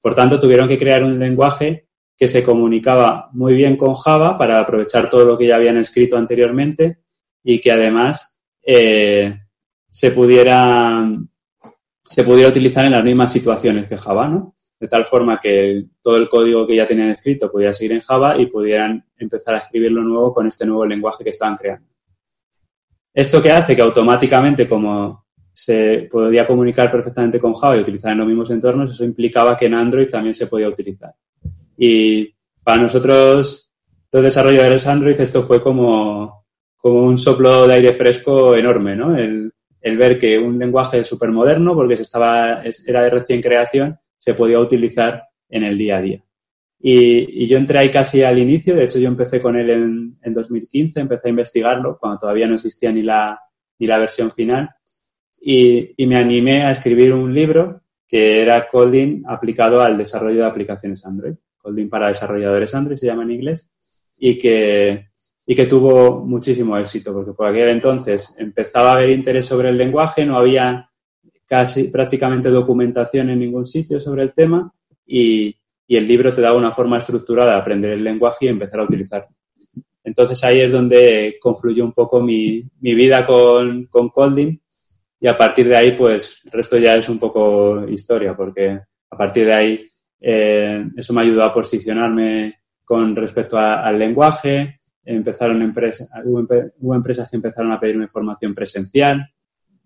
[0.00, 4.58] Por tanto, tuvieron que crear un lenguaje que se comunicaba muy bien con Java para
[4.58, 6.98] aprovechar todo lo que ya habían escrito anteriormente
[7.42, 9.38] y que además eh,
[9.88, 11.08] se, pudiera,
[12.04, 14.54] se pudiera utilizar en las mismas situaciones que Java, ¿no?
[14.78, 18.40] De tal forma que todo el código que ya tenían escrito pudiera seguir en Java
[18.40, 21.86] y pudieran empezar a escribirlo nuevo con este nuevo lenguaje que estaban creando.
[23.12, 28.18] Esto que hace que automáticamente, como se podía comunicar perfectamente con Java y utilizar en
[28.18, 31.14] los mismos entornos, eso implicaba que en Android también se podía utilizar.
[31.76, 33.72] Y para nosotros,
[34.12, 36.39] los desarrolladores Android, esto fue como
[36.80, 39.16] como un soplo de aire fresco enorme, ¿no?
[39.16, 44.34] El, ver que un lenguaje súper moderno, porque se estaba, era de recién creación, se
[44.34, 46.24] podía utilizar en el día a día.
[46.78, 50.34] Y, yo entré ahí casi al inicio, de hecho yo empecé con él en, en
[50.34, 53.38] 2015, empecé a investigarlo cuando todavía no existía ni la,
[53.78, 54.70] ni la versión final
[55.40, 60.46] y, y me animé a escribir un libro que era Kotlin aplicado al desarrollo de
[60.46, 61.34] aplicaciones Android.
[61.58, 63.70] Kotlin para desarrolladores Android se llama en inglés
[64.18, 65.09] y que,
[65.50, 69.76] y que tuvo muchísimo éxito, porque por aquel entonces empezaba a haber interés sobre el
[69.76, 70.88] lenguaje, no había
[71.44, 74.72] casi prácticamente documentación en ningún sitio sobre el tema
[75.04, 75.56] y,
[75.88, 79.34] el libro te daba una forma estructurada de aprender el lenguaje y empezar a utilizarlo.
[80.04, 84.62] Entonces ahí es donde confluyó un poco mi, vida con, con Kotlin
[85.18, 88.78] y a partir de ahí pues el resto ya es un poco historia porque
[89.10, 89.88] a partir de ahí
[90.20, 97.36] eh, eso me ayudó a posicionarme con respecto al lenguaje, empezaron empresas, hubo, empresas que
[97.36, 99.28] empezaron a pedirme información presencial.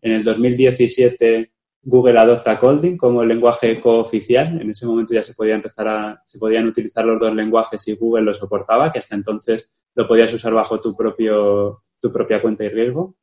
[0.01, 1.53] En el 2017
[1.85, 4.61] Google adopta Kotlin como el lenguaje cooficial.
[4.61, 7.95] En ese momento ya se podía empezar a, se podían utilizar los dos lenguajes y
[7.95, 12.65] Google lo soportaba, que hasta entonces lo podías usar bajo tu propio, tu propia cuenta
[12.65, 13.17] y riesgo.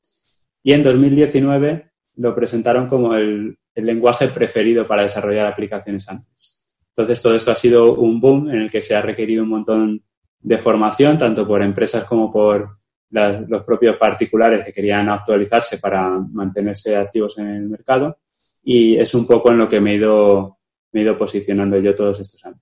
[0.64, 6.68] Y en 2019 lo presentaron como el, lenguaje preferido para desarrollar aplicaciones antes.
[6.90, 10.04] Entonces, todo esto ha sido un boom en el que se ha requerido un montón
[10.42, 12.78] de formación, tanto por empresas como por
[13.12, 18.20] los propios particulares que querían actualizarse para mantenerse activos en el mercado.
[18.64, 20.60] Y es un poco en lo que me he ido,
[20.92, 22.62] me he ido posicionando yo todos estos años.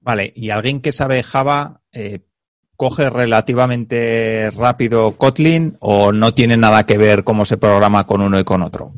[0.00, 2.20] Vale, y alguien que sabe Java, eh,
[2.76, 8.38] ¿coge relativamente rápido Kotlin o no tiene nada que ver cómo se programa con uno
[8.38, 8.92] y con otro?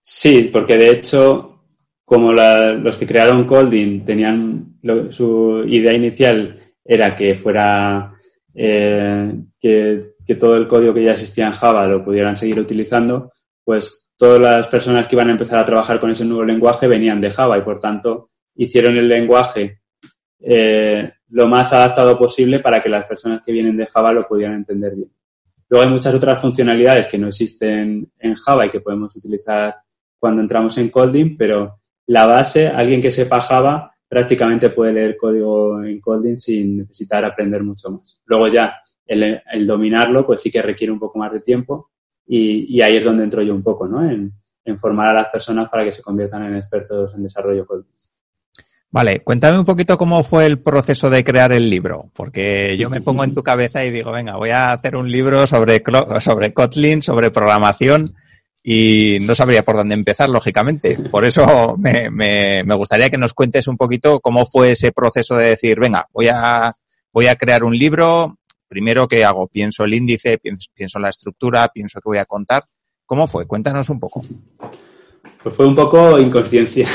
[0.00, 1.64] Sí, porque de hecho,
[2.04, 4.78] como los que crearon Kotlin tenían
[5.10, 6.56] su idea inicial
[6.88, 8.14] era que fuera
[8.54, 13.30] eh, que, que, todo el código que ya existía en Java lo pudieran seguir utilizando,
[13.62, 17.20] pues todas las personas que iban a empezar a trabajar con ese nuevo lenguaje venían
[17.20, 19.82] de Java y por tanto hicieron el lenguaje
[20.40, 24.56] eh, lo más adaptado posible para que las personas que vienen de Java lo pudieran
[24.56, 25.10] entender bien.
[25.68, 29.74] Luego hay muchas otras funcionalidades que no existen en Java y que podemos utilizar
[30.18, 35.82] cuando entramos en Kotlin, pero la base, alguien que sepa Java prácticamente puede leer código
[35.84, 38.22] en Kotlin sin necesitar aprender mucho más.
[38.26, 41.90] Luego ya el, dominarlo pues sí que requiere un poco más de tiempo
[42.26, 44.08] y, ahí es donde entro yo un poco, ¿no?
[44.08, 44.32] En,
[44.64, 47.86] en formar a las personas para que se conviertan en expertos en desarrollo Kotlin.
[48.90, 53.02] Vale, cuéntame un poquito cómo fue el proceso de crear el libro, porque yo me
[53.02, 55.82] pongo en tu cabeza y digo, venga, voy a hacer un libro sobre,
[56.20, 58.14] sobre Kotlin, sobre programación,
[58.70, 60.98] y no sabría por dónde empezar, lógicamente.
[61.10, 65.46] Por eso me, me, gustaría que nos cuentes un poquito cómo fue ese proceso de
[65.46, 66.74] decir, venga, voy a,
[67.10, 68.36] voy a crear un libro.
[68.68, 69.46] Primero, ¿qué hago?
[69.46, 72.62] Pienso el índice, pienso, pienso la estructura, pienso que voy a contar.
[73.06, 73.46] ¿Cómo fue?
[73.46, 74.22] Cuéntanos un poco.
[75.42, 76.86] Pues fue un poco inconsciencia.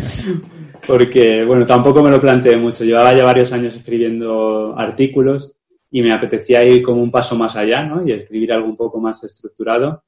[0.86, 2.84] porque, bueno, tampoco me lo planteé mucho.
[2.84, 5.56] Llevaba ya varios años escribiendo artículos
[5.90, 8.02] y me apetecía ir como un paso más allá, ¿no?
[8.08, 10.02] Y escribir algo un poco más estructurado.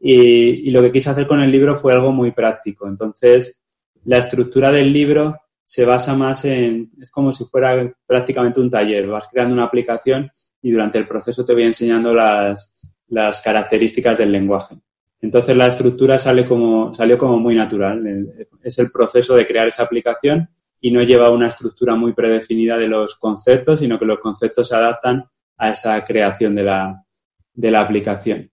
[0.00, 2.88] Y, lo que quise hacer con el libro fue algo muy práctico.
[2.88, 3.62] Entonces,
[4.04, 9.06] la estructura del libro se basa más en, es como si fuera prácticamente un taller.
[9.06, 10.30] Vas creando una aplicación
[10.62, 12.74] y durante el proceso te voy enseñando las,
[13.08, 14.76] las características del lenguaje.
[15.20, 18.02] Entonces la estructura sale como, salió como muy natural.
[18.62, 20.48] Es el proceso de crear esa aplicación
[20.80, 24.76] y no lleva una estructura muy predefinida de los conceptos, sino que los conceptos se
[24.76, 25.24] adaptan
[25.58, 27.04] a esa creación de la,
[27.52, 28.50] de la aplicación.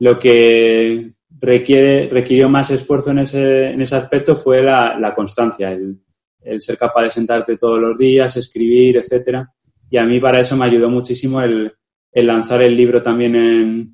[0.00, 5.98] Lo que requirió más esfuerzo en ese, en ese aspecto fue la, la constancia, el,
[6.42, 9.48] el, ser capaz de sentarte todos los días, escribir, etcétera.
[9.88, 11.72] Y a mí para eso me ayudó muchísimo el,
[12.12, 13.88] el lanzar el libro también en,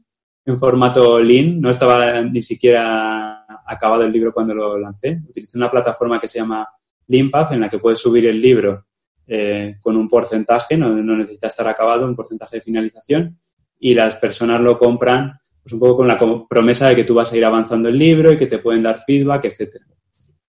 [0.45, 1.61] en formato Lean.
[1.61, 5.21] No estaba ni siquiera acabado el libro cuando lo lancé.
[5.29, 6.69] Utilicé una plataforma que se llama
[7.09, 8.87] Leanpath en la que puedes subir el libro
[9.27, 13.39] eh, con un porcentaje, no, necesita estar acabado, un porcentaje de finalización,
[13.79, 15.33] y las personas lo compran
[15.67, 16.17] pues un poco con la
[16.49, 19.03] promesa de que tú vas a ir avanzando el libro y que te pueden dar
[19.05, 19.85] feedback, etcétera.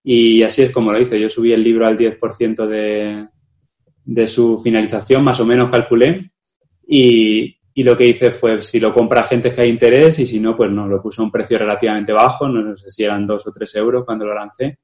[0.04, 1.18] Y así es como lo hice.
[1.18, 3.26] Yo subí el libro al 10% de,
[4.04, 6.30] de su finalización, más o menos calculé,
[6.86, 10.38] y, y lo que hice fue, si lo compra gente que hay interés y si
[10.38, 13.44] no, pues no, lo puse a un precio relativamente bajo, no sé si eran dos
[13.48, 14.78] o tres euros cuando lo lancé.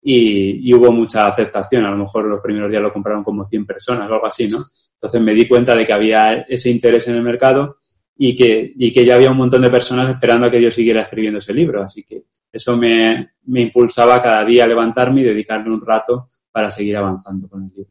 [0.00, 1.84] Y, hubo mucha aceptación.
[1.84, 4.58] A lo mejor los primeros días lo compraron como 100 personas o algo así, ¿no?
[4.92, 7.76] Entonces me di cuenta de que había ese interés en el mercado
[8.22, 11.00] y que, y que ya había un montón de personas esperando a que yo siguiera
[11.00, 11.82] escribiendo ese libro.
[11.82, 16.68] Así que eso me, me impulsaba cada día a levantarme y dedicarme un rato para
[16.68, 17.90] seguir avanzando con el libro.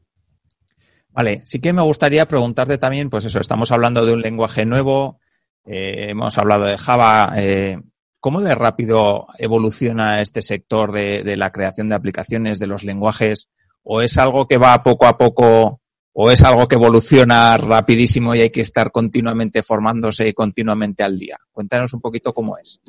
[1.09, 5.19] Vale, sí que me gustaría preguntarte también, pues eso, estamos hablando de un lenguaje nuevo,
[5.65, 7.33] eh, hemos hablado de Java.
[7.35, 7.79] Eh,
[8.19, 13.49] ¿Cómo de rápido evoluciona este sector de, la creación de aplicaciones, de los lenguajes?
[13.81, 15.81] ¿O es algo que va poco a poco
[16.13, 21.17] o es algo que evoluciona rapidísimo y hay que estar continuamente formándose y continuamente al
[21.17, 21.37] día?
[21.51, 22.81] Cuéntanos un poquito cómo es.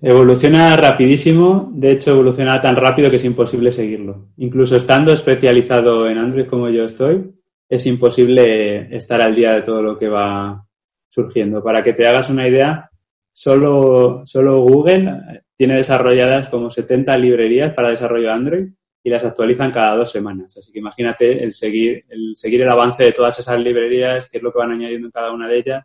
[0.00, 4.28] Evoluciona rapidísimo, de hecho evoluciona tan rápido que es imposible seguirlo.
[4.36, 7.32] Incluso estando especializado en Android como yo estoy,
[7.68, 10.64] es imposible estar al día de todo lo que va
[11.10, 11.64] surgiendo.
[11.64, 12.90] Para que te hagas una idea,
[13.32, 18.68] solo, solo Google tiene desarrolladas como 70 librerías para desarrollo Android
[19.02, 20.56] y las actualizan cada dos semanas.
[20.56, 24.42] Así que imagínate el seguir, el seguir el avance de todas esas librerías, qué es
[24.42, 25.84] lo que van añadiendo en cada una de ellas.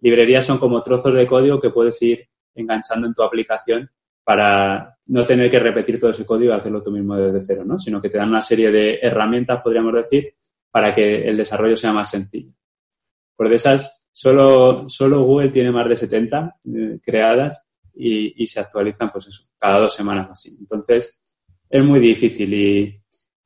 [0.00, 3.90] Librerías son como trozos de código que puedes ir enganchando en tu aplicación
[4.24, 7.78] para no tener que repetir todo ese código y hacerlo tú mismo desde cero, ¿no?
[7.78, 10.34] Sino que te dan una serie de herramientas, podríamos decir,
[10.70, 12.52] para que el desarrollo sea más sencillo.
[13.36, 19.10] Por de esas, solo, solo Google tiene más de 70 eh, creadas y, se actualizan,
[19.10, 20.56] pues eso, cada dos semanas así.
[20.58, 21.21] Entonces,
[21.72, 22.94] es muy difícil y,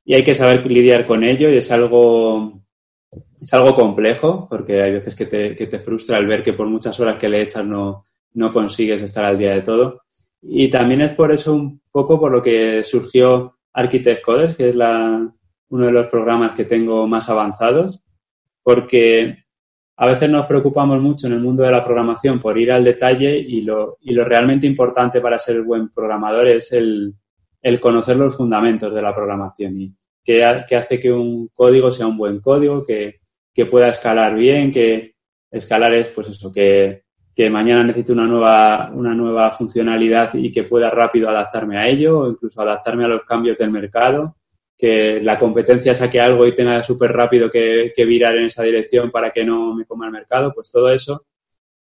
[0.09, 2.63] hay que saber lidiar con ello y es algo,
[3.41, 6.69] es algo complejo porque hay veces que te, que te frustra el ver que por
[6.69, 10.03] muchas horas que le echas no, no consigues estar al día de todo.
[10.43, 14.77] Y también es por eso un poco por lo que surgió Architect Coders, que es
[14.77, 15.29] la,
[15.71, 18.05] uno de los programas que tengo más avanzados,
[18.63, 19.45] porque
[19.97, 23.37] a veces nos preocupamos mucho en el mundo de la programación por ir al detalle
[23.37, 27.13] y lo, y lo realmente importante para ser buen programador es el,
[27.63, 32.17] el conocer los fundamentos de la programación y qué, hace que un código sea un
[32.17, 33.21] buen código, que,
[33.55, 35.15] que, pueda escalar bien, que
[35.51, 40.65] escalar es pues eso, que, que mañana necesite una nueva, una nueva funcionalidad y que
[40.65, 44.37] pueda rápido adaptarme a ello o incluso adaptarme a los cambios del mercado
[44.77, 49.31] que la competencia saque algo y tenga súper rápido que, virar en esa dirección para
[49.31, 51.27] que no me coma el mercado, pues todo eso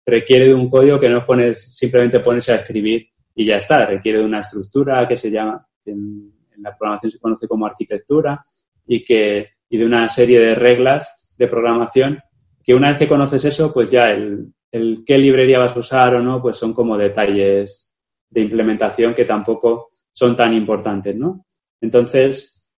[0.05, 4.19] requiere de un código que no pones, simplemente pones a escribir y ya está, requiere
[4.19, 8.43] de una estructura que se llama, en, la programación se conoce como arquitectura
[8.87, 12.19] y, que, y de una serie de reglas de programación
[12.63, 16.15] que una vez que conoces eso, pues ya el, el qué librería vas a usar
[16.15, 17.95] o no, pues son como detalles
[18.29, 21.45] de implementación que tampoco son tan importantes, ¿no?
[21.81, 22.69] Entonces,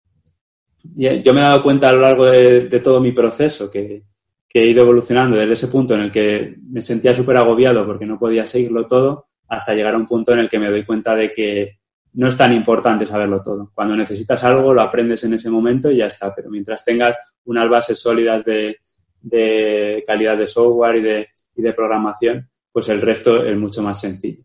[0.84, 4.04] yo me he dado cuenta a lo largo de, todo mi proceso que,
[4.58, 8.18] he ido evolucionando desde ese punto en el que me sentía súper agobiado porque no
[8.18, 11.32] podía seguirlo todo hasta llegar a un punto en el que me doy cuenta de
[11.32, 11.80] que
[12.14, 13.72] no es tan importante saberlo todo.
[13.74, 16.34] Cuando necesitas algo, lo aprendes en ese momento y ya está.
[16.34, 22.90] Pero mientras tengas unas bases sólidas de, calidad de software y de, de programación, pues
[22.90, 24.44] el resto es mucho más sencillo.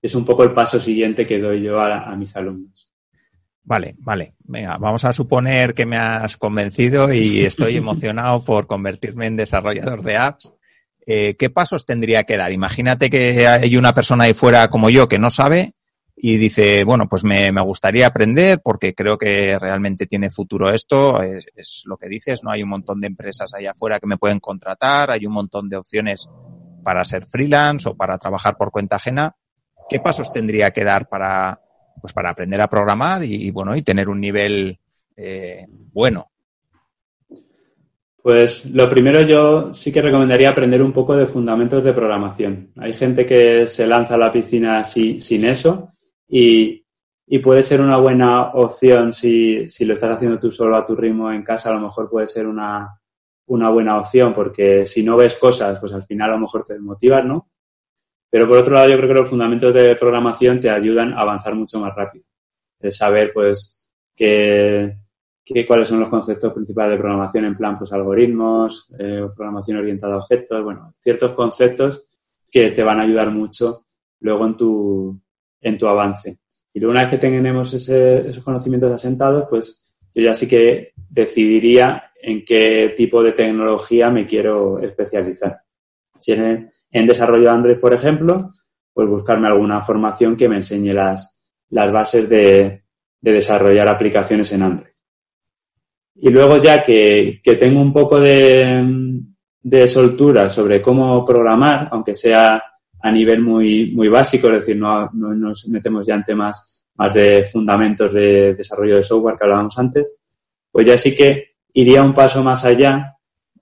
[0.00, 2.92] Es un poco el paso siguiente que doy yo a mis alumnos.
[3.64, 4.34] Vale, vale.
[4.40, 10.02] Venga, vamos a suponer que me has convencido y estoy emocionado por convertirme en desarrollador
[10.02, 10.52] de apps.
[11.06, 12.52] Eh, ¿Qué pasos tendría que dar?
[12.52, 15.74] Imagínate que hay una persona ahí fuera como yo que no sabe
[16.14, 21.20] y dice, bueno, pues me, gustaría aprender porque creo que realmente tiene futuro esto.
[21.22, 22.52] Es, lo que dices, ¿no?
[22.52, 25.76] Hay un montón de empresas allá afuera que me pueden contratar, hay un montón de
[25.76, 26.28] opciones
[26.84, 29.34] para ser freelance o para trabajar por cuenta ajena.
[29.88, 31.60] ¿Qué pasos tendría que dar para,
[32.00, 34.78] pues para aprender a programar y, bueno, y tener un nivel
[35.16, 36.31] eh, bueno.
[38.22, 42.70] Pues lo primero yo sí que recomendaría aprender un poco de fundamentos de programación.
[42.76, 45.90] Hay gente que se lanza a la piscina sin eso
[46.28, 46.80] y,
[47.42, 51.42] puede ser una buena opción si, lo estás haciendo tú solo a tu ritmo en
[51.42, 53.00] casa, a lo mejor puede ser una,
[53.46, 57.24] buena opción porque si no ves cosas, pues al final a lo mejor te desmotivas,
[57.24, 57.50] ¿no?
[58.30, 61.54] Pero por otro lado, yo creo que los fundamentos de programación te ayudan a avanzar
[61.54, 62.24] mucho más rápido.
[62.88, 63.90] Saber, pues,
[65.44, 70.14] qué, cuáles son los conceptos principales de programación en plan, pues, algoritmos, eh, programación orientada
[70.14, 72.06] a objetos, bueno, ciertos conceptos
[72.50, 73.84] que te van a ayudar mucho
[74.20, 75.20] luego en tu,
[75.60, 76.38] en tu avance.
[76.72, 82.12] Y luego una vez que tenemos esos conocimientos asentados, pues yo ya sí que decidiría
[82.20, 85.60] en qué tipo de tecnología me quiero especializar.
[86.18, 88.36] Si en, en desarrollo de Android, por ejemplo,
[88.92, 91.32] pues buscarme alguna formación que me enseñe las,
[91.70, 92.84] las bases de,
[93.20, 94.91] desarrollar aplicaciones en Android.
[96.14, 99.18] Y luego ya que, tengo un poco de,
[99.86, 102.62] soltura sobre cómo programar, aunque sea
[103.00, 107.44] a nivel muy, muy básico, es decir, no, nos metemos ya en temas más de
[107.50, 110.16] fundamentos de desarrollo de software que hablábamos antes,
[110.70, 113.16] pues ya sí que iría un paso más allá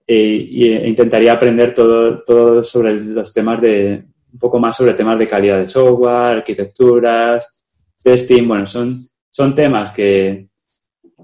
[0.07, 5.29] e, intentaría aprender todo, todo sobre los temas de, un poco más sobre temas de
[5.29, 7.65] calidad de software, arquitecturas,
[8.03, 8.97] testing, bueno, son,
[9.31, 10.49] son temas que,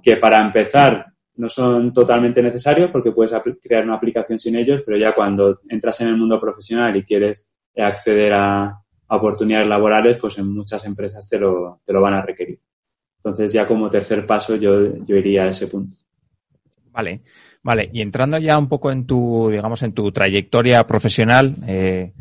[0.02, 4.96] que para empezar no son totalmente necesarios porque puedes crear una aplicación sin ellos, pero
[4.96, 7.46] ya cuando entras en el mundo profesional y quieres
[7.76, 12.58] acceder a, oportunidades laborales, pues en muchas empresas te lo, te lo van a requerir.
[13.18, 15.96] Entonces ya como tercer paso yo, yo iría a ese punto.
[16.90, 17.22] Vale.
[17.66, 22.12] Vale, y entrando ya un poco en tu, digamos, en tu trayectoria profesional, eh,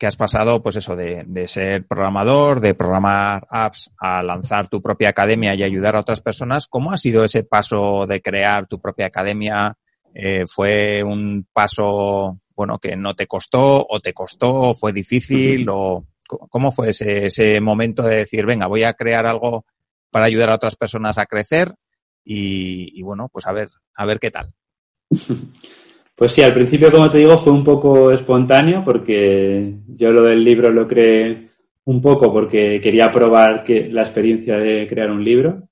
[0.00, 5.10] que has pasado, pues eso, de, ser programador, de programar apps, a lanzar tu propia
[5.10, 9.08] academia y ayudar a otras personas, ¿cómo ha sido ese paso de crear tu propia
[9.08, 9.76] academia?
[10.14, 16.06] Eh, ¿Fue un paso, bueno, que no te costó o te costó fue difícil o
[16.26, 19.66] cómo fue ese, momento de decir, venga, voy a crear algo
[20.10, 21.74] para ayudar a otras personas a crecer
[22.24, 24.54] y bueno, pues a ver, a ver qué tal.
[26.20, 30.44] Pues sí, al principio, como te digo, fue un poco espontáneo porque yo lo del
[30.44, 31.48] libro lo creé
[31.84, 35.66] un poco porque quería probar que, la experiencia de crear un libro.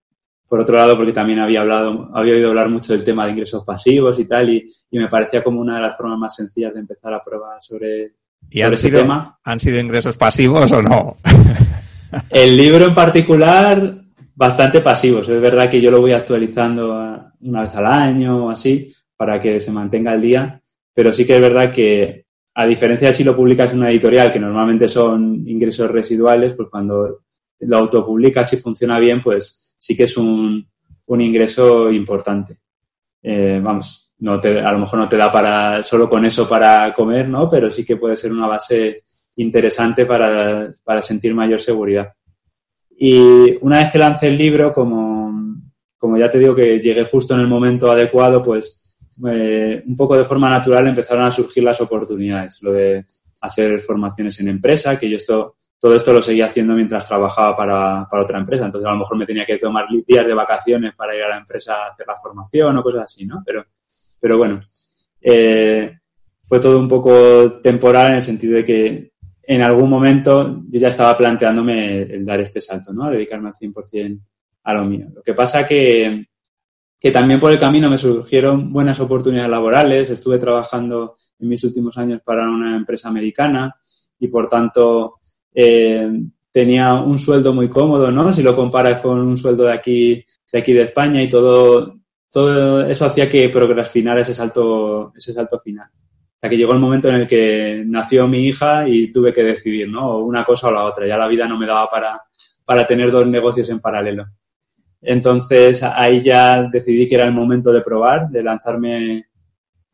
[0.49, 3.62] Por otro lado, porque también había hablado, había oído hablar mucho del tema de ingresos
[3.62, 7.12] pasivos y tal, y, me parecía como una de las formas más sencillas de empezar
[7.12, 8.12] a probar sobre,
[8.49, 9.38] ¿Y ese tema.
[9.44, 11.16] ¿Han sido ingresos pasivos o no?
[12.30, 14.01] El libro en particular,
[14.34, 15.28] bastante pasivos.
[15.28, 19.61] Es verdad que yo lo voy actualizando una vez al año o así, para que
[19.61, 20.62] se mantenga al día,
[20.95, 24.33] pero sí que es verdad que a diferencia de si lo publicas en una editorial,
[24.33, 27.21] que normalmente son ingresos residuales, pues cuando
[27.61, 30.66] lo autopublicas y funciona bien, pues sí que es un,
[31.07, 32.59] un ingreso importante.
[33.23, 36.93] Eh, vamos, no te, a lo mejor no te da para solo con eso para
[36.95, 37.49] comer, ¿no?
[37.49, 39.05] Pero sí que puede ser una base
[39.37, 42.12] interesante para, para sentir mayor seguridad.
[42.97, 45.33] Y una vez que lancé el libro, como,
[45.97, 48.88] como ya te digo que llegué justo en el momento adecuado, pues
[49.27, 52.62] eh, un poco de forma natural empezaron a surgir las oportunidades.
[52.62, 53.05] Lo de
[53.41, 58.07] hacer formaciones en empresa, que yo esto, todo esto lo seguía haciendo mientras trabajaba para,
[58.11, 58.66] para, otra empresa.
[58.66, 61.39] Entonces a lo mejor me tenía que tomar días de vacaciones para ir a la
[61.39, 63.43] empresa a hacer la formación o cosas así, ¿no?
[63.45, 63.64] Pero,
[64.21, 64.61] pero bueno,
[65.21, 65.99] eh,
[66.43, 69.12] fue todo un poco temporal en el sentido de que
[69.43, 73.05] en algún momento yo ya estaba planteándome el dar este salto, ¿no?
[73.05, 74.21] A dedicarme al 100%
[74.64, 75.07] a lo mío.
[75.14, 76.27] Lo que pasa que,
[77.01, 80.11] que también por el camino me surgieron buenas oportunidades laborales.
[80.11, 83.76] Estuve trabajando en mis últimos años para una empresa americana
[84.18, 85.18] y por tanto
[85.55, 86.11] eh,
[86.51, 88.32] tenía un sueldo muy cómodo, ¿no?
[88.32, 91.96] Si lo comparas con un sueldo de aquí, de aquí de España y todo,
[92.30, 95.88] todo eso hacía que procrastinara ese salto, ese salto final
[96.38, 99.88] hasta que llegó el momento en el que nació mi hija y tuve que decidir,
[99.88, 100.18] ¿no?
[100.18, 101.05] Una cosa o la otra.
[101.05, 102.22] Ya la vida no me daba para,
[102.64, 104.24] para tener dos negocios en paralelo.
[105.01, 109.26] Entonces ahí ya decidí que era el momento de probar, de lanzarme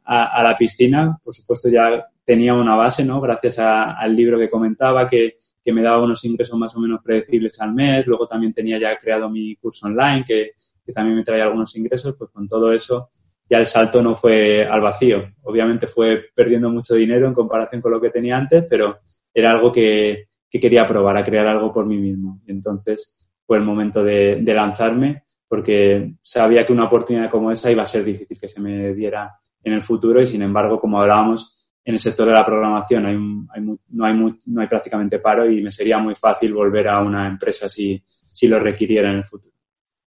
[0.05, 1.19] a, la piscina.
[1.23, 3.21] Por supuesto ya tenía una base, ¿no?
[3.21, 7.61] Gracias al libro que comentaba, que, que, me daba unos ingresos más o menos predecibles
[7.61, 8.07] al mes.
[8.07, 10.53] Luego también tenía ya creado mi curso online, que,
[10.85, 12.15] que también me traía algunos ingresos.
[12.19, 13.11] Pues con todo eso
[13.49, 15.33] ya el salto no fue al vacío.
[15.43, 19.01] Obviamente fue perdiendo mucho dinero en comparación con lo que tenía antes, pero
[19.33, 22.41] era algo que, quería probar, a crear algo por mí mismo.
[22.47, 27.87] Entonces fue el momento de, lanzarme porque sabía que una oportunidad como esa iba a
[27.87, 29.33] ser difícil que se me diera
[29.63, 33.17] en el futuro y sin embargo, como hablábamos, en el sector de la programación hay,
[33.17, 34.15] no, hay
[34.47, 38.49] no hay prácticamente paro y me sería muy fácil volver a una empresa si, si
[38.49, 39.55] lo requiriera en el futuro.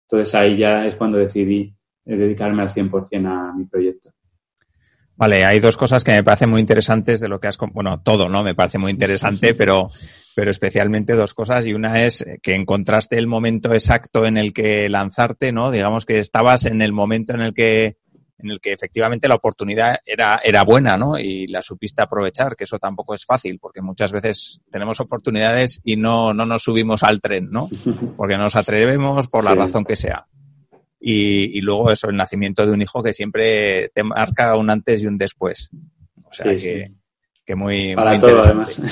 [0.03, 1.75] Entonces ahí ya es cuando decidí
[2.05, 4.16] dedicarme al 100% a mi proyecto.
[5.17, 7.57] Vale, hay dos cosas que me parecen muy interesantes de lo que has...
[7.73, 8.43] Bueno, todo, ¿no?
[8.43, 9.89] Me parece muy interesante, pero,
[10.35, 11.67] pero especialmente dos cosas.
[11.67, 15.71] Y una es que encontraste el momento exacto en el que lanzarte, ¿no?
[15.71, 17.97] Digamos que estabas en el momento en el que
[18.39, 21.19] en el que efectivamente la oportunidad era, era buena, ¿no?
[21.19, 25.97] Y la supiste aprovechar, que eso tampoco es fácil, porque muchas veces tenemos oportunidades y
[25.97, 27.71] no, no nos subimos al tren, ¿no?
[28.19, 30.27] Porque nos atrevemos por la razón que sea
[31.09, 35.07] y, luego eso, el nacimiento de un hijo que siempre te marca un antes y
[35.07, 35.71] un después.
[36.25, 36.91] O sea que,
[37.45, 38.83] que, muy, Para todo, además.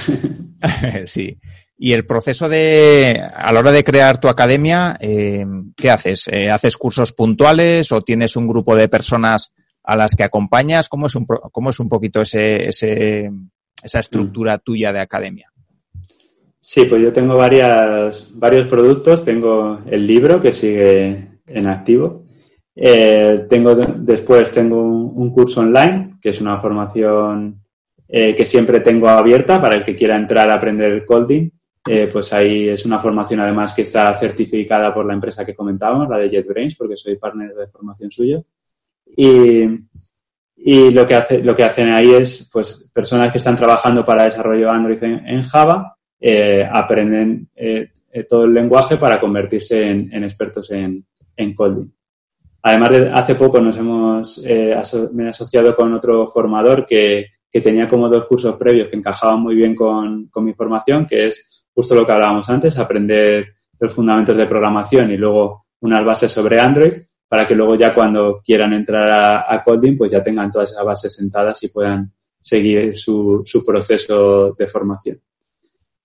[1.06, 1.36] sí.
[1.76, 5.44] Y el proceso de, a la hora de crear tu academia, eh,
[5.76, 6.28] ¿qué haces?
[6.30, 9.52] Eh, ¿Haces cursos puntuales o tienes un grupo de personas
[9.82, 10.88] a las que acompañas?
[10.88, 13.28] ¿Cómo es un, cómo es un poquito ese, ese,
[13.82, 14.60] esa estructura mm.
[14.60, 15.50] tuya de academia?
[16.60, 19.24] Sí, pues yo tengo varias, varios productos.
[19.24, 22.24] Tengo el libro que sigue en activo.
[22.76, 27.62] Eh, tengo después tengo un, curso online, que es una formación
[28.08, 31.50] eh, que siempre tengo abierta para el que quiera entrar a aprender coding.
[31.86, 36.08] Eh, pues ahí es una formación además que está certificada por la empresa que comentábamos,
[36.08, 38.44] la de JetBrains, porque soy partner de formación suyo.
[39.16, 39.64] Y,
[40.56, 44.24] y lo, que hace, lo que hacen ahí es, pues, personas que están trabajando para
[44.24, 45.94] desarrollo Android en, Java,
[46.72, 47.50] aprenden
[48.26, 51.04] todo el lenguaje para convertirse en expertos en,
[51.36, 51.94] en Kotlin.
[52.62, 54.74] Además, hace poco nos hemos, eh,
[55.12, 59.40] me he asociado con otro formador que, que, tenía como dos cursos previos que encajaban
[59.40, 63.92] muy bien con, con, mi formación, que es justo lo que hablábamos antes, aprender los
[63.92, 66.94] fundamentos de programación y luego unas bases sobre Android,
[67.28, 70.84] para que luego ya cuando quieran entrar a, a Kotlin, pues ya tengan todas esas
[70.86, 72.10] bases sentadas y puedan
[72.40, 75.20] seguir su, su proceso de formación.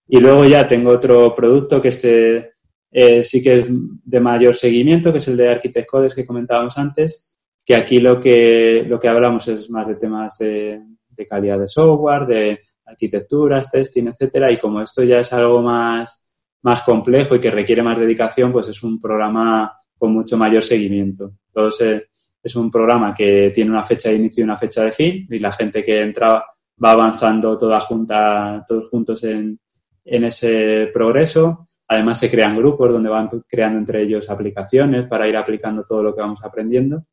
[0.08, 2.54] Y luego ya tengo otro producto que este
[2.92, 6.78] eh, sí que es de mayor seguimiento, que es el de Architect Codes que comentábamos
[6.78, 7.36] antes,
[7.66, 10.82] que aquí lo que, lo que hablamos es más de temas de,
[11.28, 16.24] calidad de software, de arquitecturas, testing, etcétera, y como esto ya es algo más,
[16.64, 21.34] más complejo y que requiere más dedicación, pues es un programa con mucho mayor seguimiento.
[21.48, 22.04] Entonces,
[22.42, 25.40] es un programa que tiene una fecha de inicio y una fecha de fin, y
[25.40, 26.44] la gente que entra
[26.84, 29.60] va avanzando toda junta, todos juntos en,
[30.06, 31.68] en ese progreso.
[31.92, 36.16] Además, se crean grupos donde van creando entre ellos aplicaciones para ir aplicando todo lo
[36.16, 37.06] que vamos aprendiendo.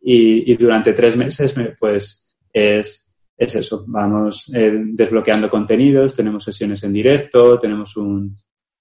[0.00, 3.84] Y, durante tres meses, pues, es, es eso.
[3.86, 8.32] Vamos eh, desbloqueando contenidos, tenemos sesiones en directo, tenemos un,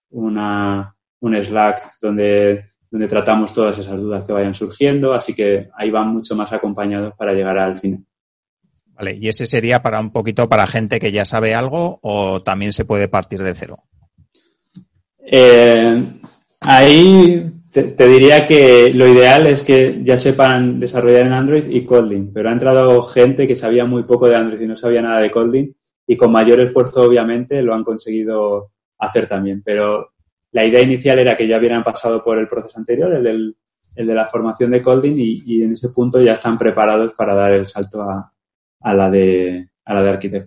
[0.10, 5.14] una, un Slack donde, donde tratamos todas esas dudas que vayan surgiendo.
[5.14, 8.04] Así que ahí van mucho más acompañados para llegar al final.
[8.96, 12.74] Vale, ¿y ese sería para un poquito para gente que ya sabe algo o también
[12.74, 13.84] se puede partir de cero?
[15.28, 16.20] Eh,
[16.62, 22.32] ahí te, diría que lo ideal es que ya sepan desarrollar en Android y Kotlin,
[22.32, 25.32] pero ha entrado gente que sabía muy poco de Android y no sabía nada de
[25.32, 25.76] Kotlin
[26.08, 29.62] y con mayor esfuerzo obviamente lo han conseguido hacer también.
[29.66, 30.12] Pero
[30.52, 33.58] la idea inicial era que ya hubieran pasado por el proceso anterior, el, del,
[33.96, 37.52] el de la formación de Kotlin y, en ese punto ya están preparados para dar
[37.52, 38.32] el salto a,
[38.82, 40.46] a la de a la de Architect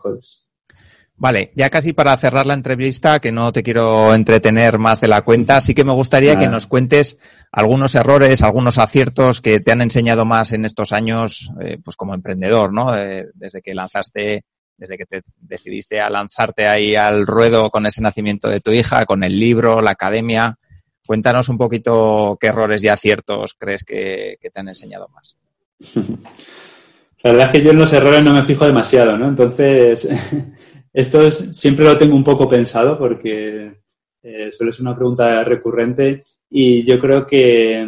[1.21, 5.23] Vale, ya casi para cerrar la entrevista, que no te quiero entretener más de la
[5.23, 7.19] cuenta, sí que me gustaría que nos cuentes
[7.51, 12.15] algunos errores, algunos aciertos que te han enseñado más en estos años, eh, pues como
[12.15, 12.97] emprendedor, ¿no?
[12.97, 14.45] Eh, desde que lanzaste,
[14.77, 19.05] desde que te decidiste a lanzarte ahí al ruedo con ese nacimiento de tu hija,
[19.05, 20.57] con el libro, la academia.
[21.05, 25.37] Cuéntanos un poquito qué errores y aciertos crees que, que te han enseñado más.
[27.23, 29.29] La verdad es que yo en los errores no me fijo demasiado, ¿no?
[29.29, 30.09] Entonces,
[30.99, 33.73] Esto siempre lo tengo un poco pensado porque
[34.21, 37.87] eh, suele ser una pregunta recurrente y yo creo que,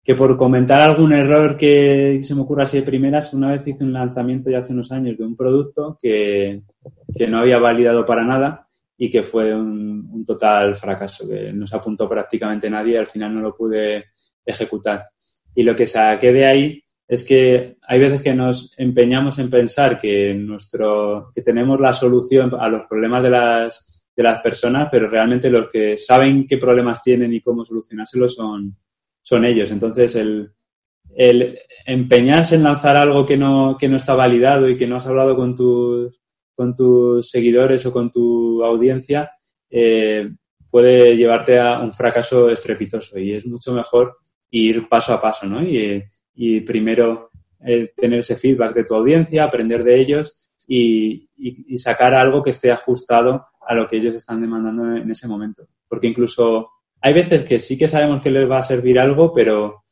[0.00, 3.82] que por comentar algún error que se me ocurra así de primeras, una vez hice
[3.82, 6.62] un lanzamiento ya hace unos años de un producto que,
[7.28, 8.64] no había validado para nada
[8.96, 13.40] y que fue un, total fracaso, que no se apuntó prácticamente nadie al final no
[13.40, 14.10] lo pude
[14.46, 15.08] ejecutar.
[15.56, 19.98] Y lo que saqué de ahí es que hay veces que nos empeñamos en pensar
[19.98, 25.08] que, nuestro, que tenemos la solución a los problemas de las, de las personas, pero
[25.08, 28.76] realmente los que saben qué problemas tienen y cómo solucionárselos son,
[29.22, 29.70] son ellos.
[29.70, 30.52] Entonces, el,
[31.16, 35.06] el empeñarse en lanzar algo que no, que no está validado y que no has
[35.06, 36.20] hablado con tus,
[36.54, 39.30] con tus seguidores o con tu audiencia,
[39.70, 40.30] eh,
[40.70, 44.18] puede llevarte a un fracaso estrepitoso y es mucho mejor
[44.50, 45.62] ir paso a paso, ¿no?
[45.62, 46.04] Y,
[46.40, 47.30] y primero
[47.66, 51.26] eh, tener ese feedback de tu audiencia, aprender de ellos y,
[51.76, 55.66] sacar algo que esté ajustado a lo que ellos están demandando en ese momento.
[55.88, 56.70] Porque incluso
[57.00, 59.82] hay veces que sí que sabemos que les va a servir algo, pero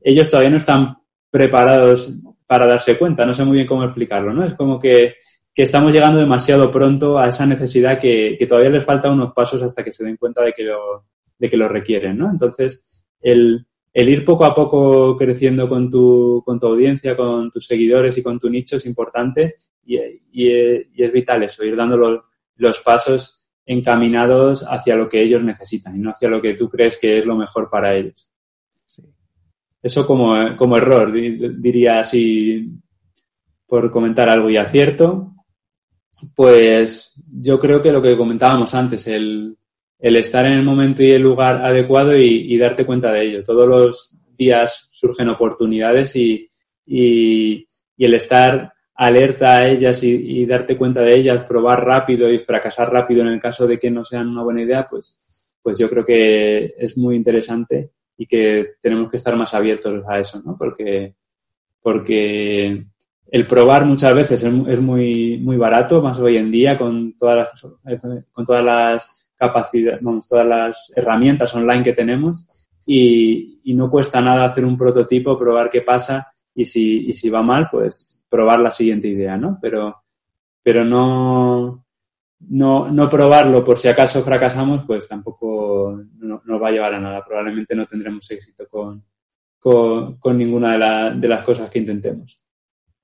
[0.00, 0.96] ellos todavía no están
[1.30, 3.24] preparados para darse cuenta.
[3.24, 4.44] No sé muy bien cómo explicarlo, ¿no?
[4.44, 5.14] Es como que,
[5.54, 9.82] estamos llegando demasiado pronto a esa necesidad que, que, todavía les falta unos pasos hasta
[9.82, 11.06] que se den cuenta de que lo,
[11.38, 12.30] de que lo requieren, ¿no?
[12.30, 17.64] Entonces, el, el ir poco a poco creciendo con tu, con tu audiencia, con tus
[17.64, 19.54] seguidores y con tu nicho es importante
[19.86, 22.24] y, es vital eso, ir dando
[22.56, 26.98] los, pasos encaminados hacia lo que ellos necesitan y no hacia lo que tú crees
[26.98, 28.32] que es lo mejor para ellos.
[29.80, 32.72] Eso como, como error, diría así,
[33.66, 35.34] por comentar algo y acierto,
[36.34, 39.56] pues yo creo que lo que comentábamos antes, el,
[40.04, 43.42] el estar en el momento y el lugar adecuado y, darte cuenta de ello.
[43.42, 46.50] Todos los días surgen oportunidades y,
[46.86, 53.22] el estar alerta a ellas y, darte cuenta de ellas, probar rápido y fracasar rápido
[53.22, 55.24] en el caso de que no sean una buena idea, pues,
[55.62, 60.18] pues yo creo que es muy interesante y que tenemos que estar más abiertos a
[60.18, 60.54] eso, ¿no?
[60.58, 61.14] Porque,
[61.80, 62.84] porque
[63.28, 67.48] el probar muchas veces es, muy, muy barato, más hoy en día con todas
[68.34, 72.46] con todas las capacidad, todas las herramientas online que tenemos
[72.86, 78.24] y, no cuesta nada hacer un prototipo, probar qué pasa y si, va mal, pues
[78.28, 79.58] probar la siguiente idea, ¿no?
[79.60, 80.02] Pero,
[80.62, 81.84] pero no,
[82.40, 87.00] no, no probarlo por si acaso fracasamos, pues tampoco nos no va a llevar a
[87.00, 87.24] nada.
[87.24, 89.04] Probablemente no tendremos éxito con,
[89.58, 92.43] con, ninguna de, de las cosas que intentemos.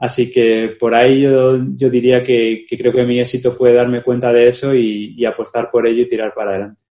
[0.00, 4.32] Así que por ahí yo, yo diría que, creo que mi éxito fue darme cuenta
[4.32, 6.82] de eso y, apostar por ello y tirar para adelante.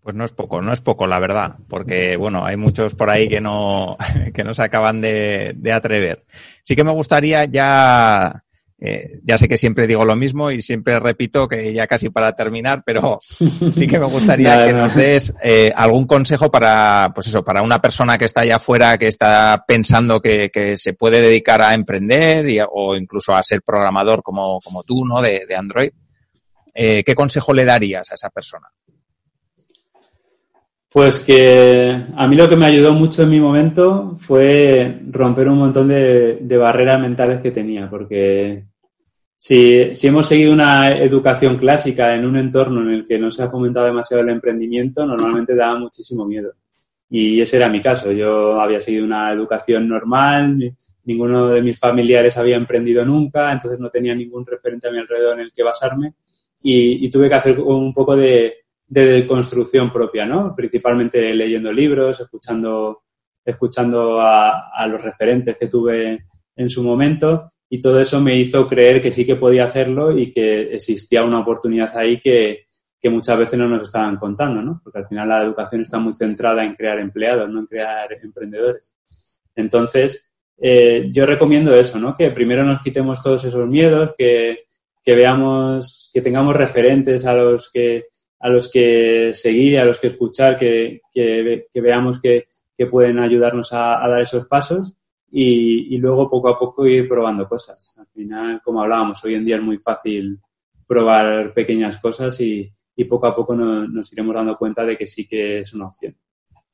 [0.00, 3.28] Pues no es poco, no es poco, la verdad, porque bueno, hay muchos por ahí
[3.28, 3.98] que no,
[4.34, 6.24] que no se acaban de, de atrever.
[6.62, 8.41] Sí que me gustaría ya
[8.84, 12.32] eh, ya sé que siempre digo lo mismo y siempre repito que ya casi para
[12.32, 13.20] terminar, pero
[13.72, 17.80] sí que me gustaría que nos des eh, algún consejo para, pues eso, para una
[17.80, 22.96] persona que está allá afuera, que está pensando que, se puede dedicar a emprender o
[22.96, 25.22] incluso a ser programador como, como tú, ¿no?
[25.22, 25.90] De, Android.
[26.74, 28.66] Eh, ¿Qué consejo le darías a esa persona?
[30.90, 35.58] Pues que a mí lo que me ayudó mucho en mi momento fue romper un
[35.58, 38.71] montón de, de barreras mentales que tenía, porque
[39.44, 43.42] si, si, hemos seguido una educación clásica en un entorno en el que no se
[43.42, 46.52] ha fomentado demasiado el emprendimiento, normalmente daba muchísimo miedo.
[47.10, 48.12] Y ese era mi caso.
[48.12, 53.90] Yo había seguido una educación normal, ninguno de mis familiares había emprendido nunca, entonces no
[53.90, 56.14] tenía ningún referente a mi alrededor en el que basarme
[56.62, 60.54] y, tuve que hacer un poco de, de construcción propia, ¿no?
[60.54, 63.02] Principalmente leyendo libros, escuchando,
[63.44, 68.66] escuchando a, a los referentes que tuve en su momento y todo eso me hizo
[68.66, 72.66] creer que sí que podía hacerlo y que existía una oportunidad ahí que,
[73.00, 74.82] que muchas veces no nos estaban contando, ¿no?
[74.84, 78.94] Porque al final la educación está muy centrada en crear empleados, no en crear emprendedores.
[79.56, 82.14] Entonces, eh, yo recomiendo eso, ¿no?
[82.14, 84.66] Que primero nos quitemos todos esos miedos, que,
[85.02, 88.04] que veamos, que tengamos referentes a los que,
[88.38, 92.48] a los que seguir, a los que escuchar, que, que, veamos que,
[92.90, 94.96] pueden ayudarnos a dar esos pasos
[95.32, 97.96] y, y, luego poco a poco ir probando cosas.
[97.98, 100.38] Al final, como hablábamos, hoy en día es muy fácil
[100.86, 105.26] probar pequeñas cosas y, y poco a poco nos iremos dando cuenta de que sí
[105.26, 106.16] que es una opción.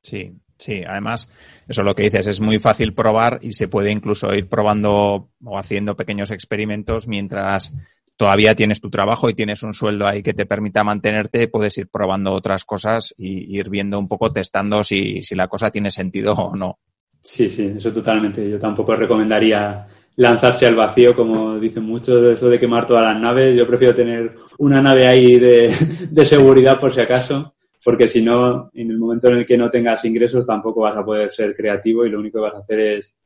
[0.02, 0.82] Sí, sí.
[0.86, 1.28] Además,
[1.68, 5.30] eso es lo que dices, es muy fácil probar y se puede incluso ir probando
[5.44, 7.72] o haciendo pequeños experimentos mientras
[8.16, 11.88] todavía tienes tu trabajo y tienes un sueldo ahí que te permita mantenerte, puedes ir
[11.88, 16.32] probando otras cosas y ir viendo un poco, testando si, si la cosa tiene sentido
[16.34, 16.80] o no.
[17.20, 18.48] Sí, sí, eso totalmente.
[18.48, 23.56] Yo tampoco recomendaría lanzarse al vacío, como dicen muchos, eso de quemar todas las naves.
[23.56, 25.72] Yo prefiero tener una nave ahí de,
[26.10, 27.54] de seguridad por si acaso,
[27.84, 31.04] porque si no, en el momento en el que no tengas ingresos tampoco vas a
[31.04, 33.16] poder ser creativo y lo único que vas a hacer es,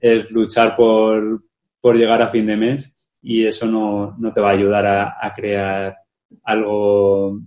[0.00, 1.42] es luchar por,
[1.80, 5.16] por llegar a fin de mes y eso no, no te va a ayudar a,
[5.20, 5.96] a crear
[6.42, 7.40] algo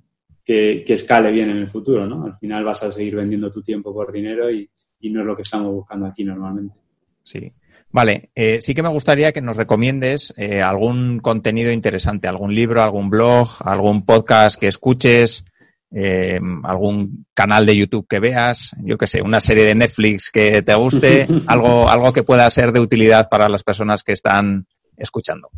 [0.43, 2.23] que, que, escale bien en el futuro, ¿no?
[2.23, 4.69] Al final vas a seguir vendiendo tu tiempo por dinero y,
[5.05, 6.75] y no es lo que estamos buscando aquí normalmente.
[7.23, 7.51] Sí.
[7.91, 12.83] Vale, eh, sí que me gustaría que nos recomiendes eh, algún contenido interesante, algún libro,
[12.83, 15.45] algún blog, algún podcast que escuches,
[15.91, 20.61] eh, algún canal de YouTube que veas, yo qué sé, una serie de Netflix que
[20.63, 24.65] te guste, algo, algo que pueda ser de utilidad para las personas que están
[24.97, 25.49] escuchando.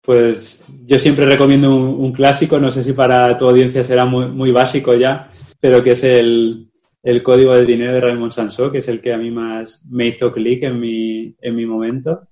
[0.00, 4.26] Pues yo siempre recomiendo un, un clásico, no sé si para tu audiencia será muy,
[4.28, 5.30] muy básico ya,
[5.60, 6.68] pero que es el,
[7.08, 10.08] el código del dinero de Raymond Sansó, que es el que a mí más me
[10.08, 12.28] hizo clic en mi, en mi momento.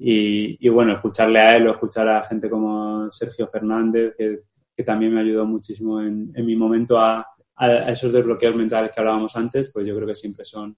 [0.00, 5.20] Y, bueno, escucharle a él o escuchar a gente como Sergio Fernández, que, también me
[5.20, 7.24] ayudó muchísimo en, en mi momento a,
[7.54, 10.76] a, esos desbloqueos mentales que hablábamos antes, pues yo creo que siempre son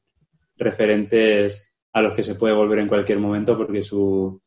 [0.58, 4.42] referentes a los que se puede volver en cualquier momento porque su,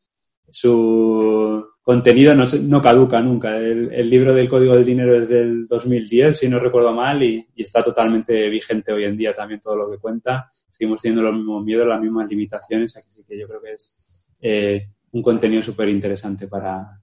[0.48, 3.56] su contenido no, no caduca nunca.
[3.56, 7.82] El, libro del Código del Dinero es del 2010, si no recuerdo mal, y, está
[7.82, 10.48] totalmente vigente hoy en día también todo lo que cuenta.
[10.70, 13.96] Seguimos teniendo los mismos miedos, las mismas limitaciones, así que yo creo que es
[14.40, 17.00] eh, un contenido súper interesante para,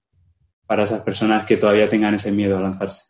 [0.65, 3.03] para esas personas que todavía tengan ese miedo a lanzarse.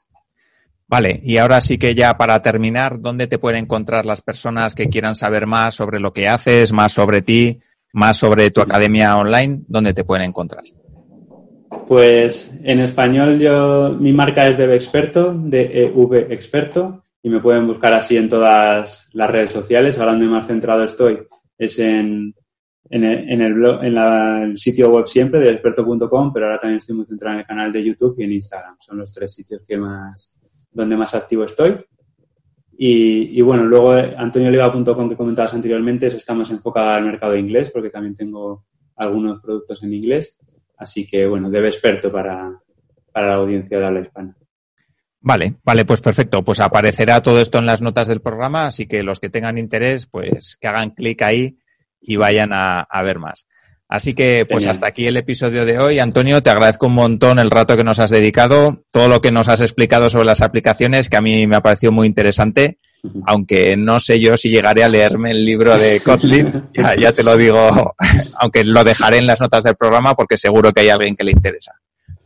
[0.88, 4.90] Vale, y ahora sí que ya para terminar, ¿dónde te pueden encontrar las personas que
[4.90, 7.60] quieran saber más sobre lo que haces, más sobre ti,
[7.94, 9.62] más sobre tu academia online?
[9.68, 10.64] ¿Dónde te pueden encontrar?
[11.90, 17.66] Pues en español yo, mi marca es de Experto, de EV Experto, y me pueden
[17.66, 19.98] buscar así en todas las redes sociales.
[19.98, 21.18] Ahora donde más centrado estoy
[21.58, 22.36] es en,
[22.92, 26.78] en el, en el, blog, en el sitio web siempre de experto.com, pero ahora también
[26.78, 28.76] estoy muy centrado en el canal de YouTube y en Instagram.
[28.78, 30.40] Son los tres sitios que más,
[30.72, 31.76] donde más activo estoy.
[32.78, 37.72] Y, y bueno, luego antonioliva.com que comentabas anteriormente, eso está más enfocado al mercado inglés,
[37.72, 40.38] porque también tengo algunos productos en inglés.
[40.80, 42.50] Así que, bueno, debe experto para,
[43.12, 44.36] para la audiencia de habla hispana.
[45.20, 46.44] Vale, vale, pues perfecto.
[46.44, 50.08] Pues aparecerá todo esto en las notas del programa, así que los que tengan interés,
[50.08, 51.58] pues que hagan clic ahí
[52.00, 53.46] y vayan a, a, ver más.
[53.90, 56.00] Así que, pues hasta aquí el episodio de hoy.
[56.00, 59.50] Antonio, te agradezco un montón el rato que nos has dedicado, todo lo que nos
[59.50, 62.78] has explicado sobre las aplicaciones, que a mí me ha parecido muy interesante
[63.26, 66.70] aunque no sé yo si llegaré a leerme el libro de Kotlin,
[67.00, 67.96] ya, te lo digo,
[68.40, 71.32] aunque lo dejaré en las notas del programa porque seguro que hay alguien que le
[71.32, 71.74] interesa.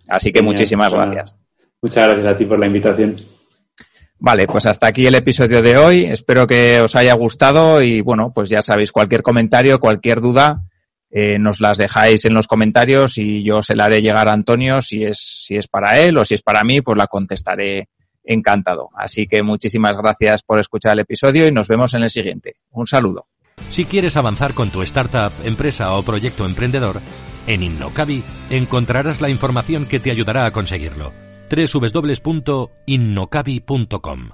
[0.07, 1.35] Así que muchísimas pues gracias.
[1.81, 3.15] Muchas gracias a ti por la invitación.
[4.19, 6.05] Vale, pues hasta aquí el episodio de hoy.
[6.05, 10.63] Espero que os haya gustado y bueno, pues ya sabéis, cualquier comentario, cualquier duda,
[11.11, 14.81] eh, nos las dejáis en los comentarios y yo se la haré llegar a Antonio
[14.81, 17.89] si es, si es para él o si es para mí, pues la contestaré
[18.23, 18.87] encantado.
[18.95, 22.55] Así que muchísimas gracias por escuchar el episodio y nos vemos en el siguiente.
[22.71, 23.27] Un saludo.
[23.69, 27.01] Si quieres avanzar con tu startup, empresa o proyecto emprendedor,
[27.47, 31.13] en Innocabi encontrarás la información que te ayudará a conseguirlo.
[31.49, 34.29] www.innocabi.com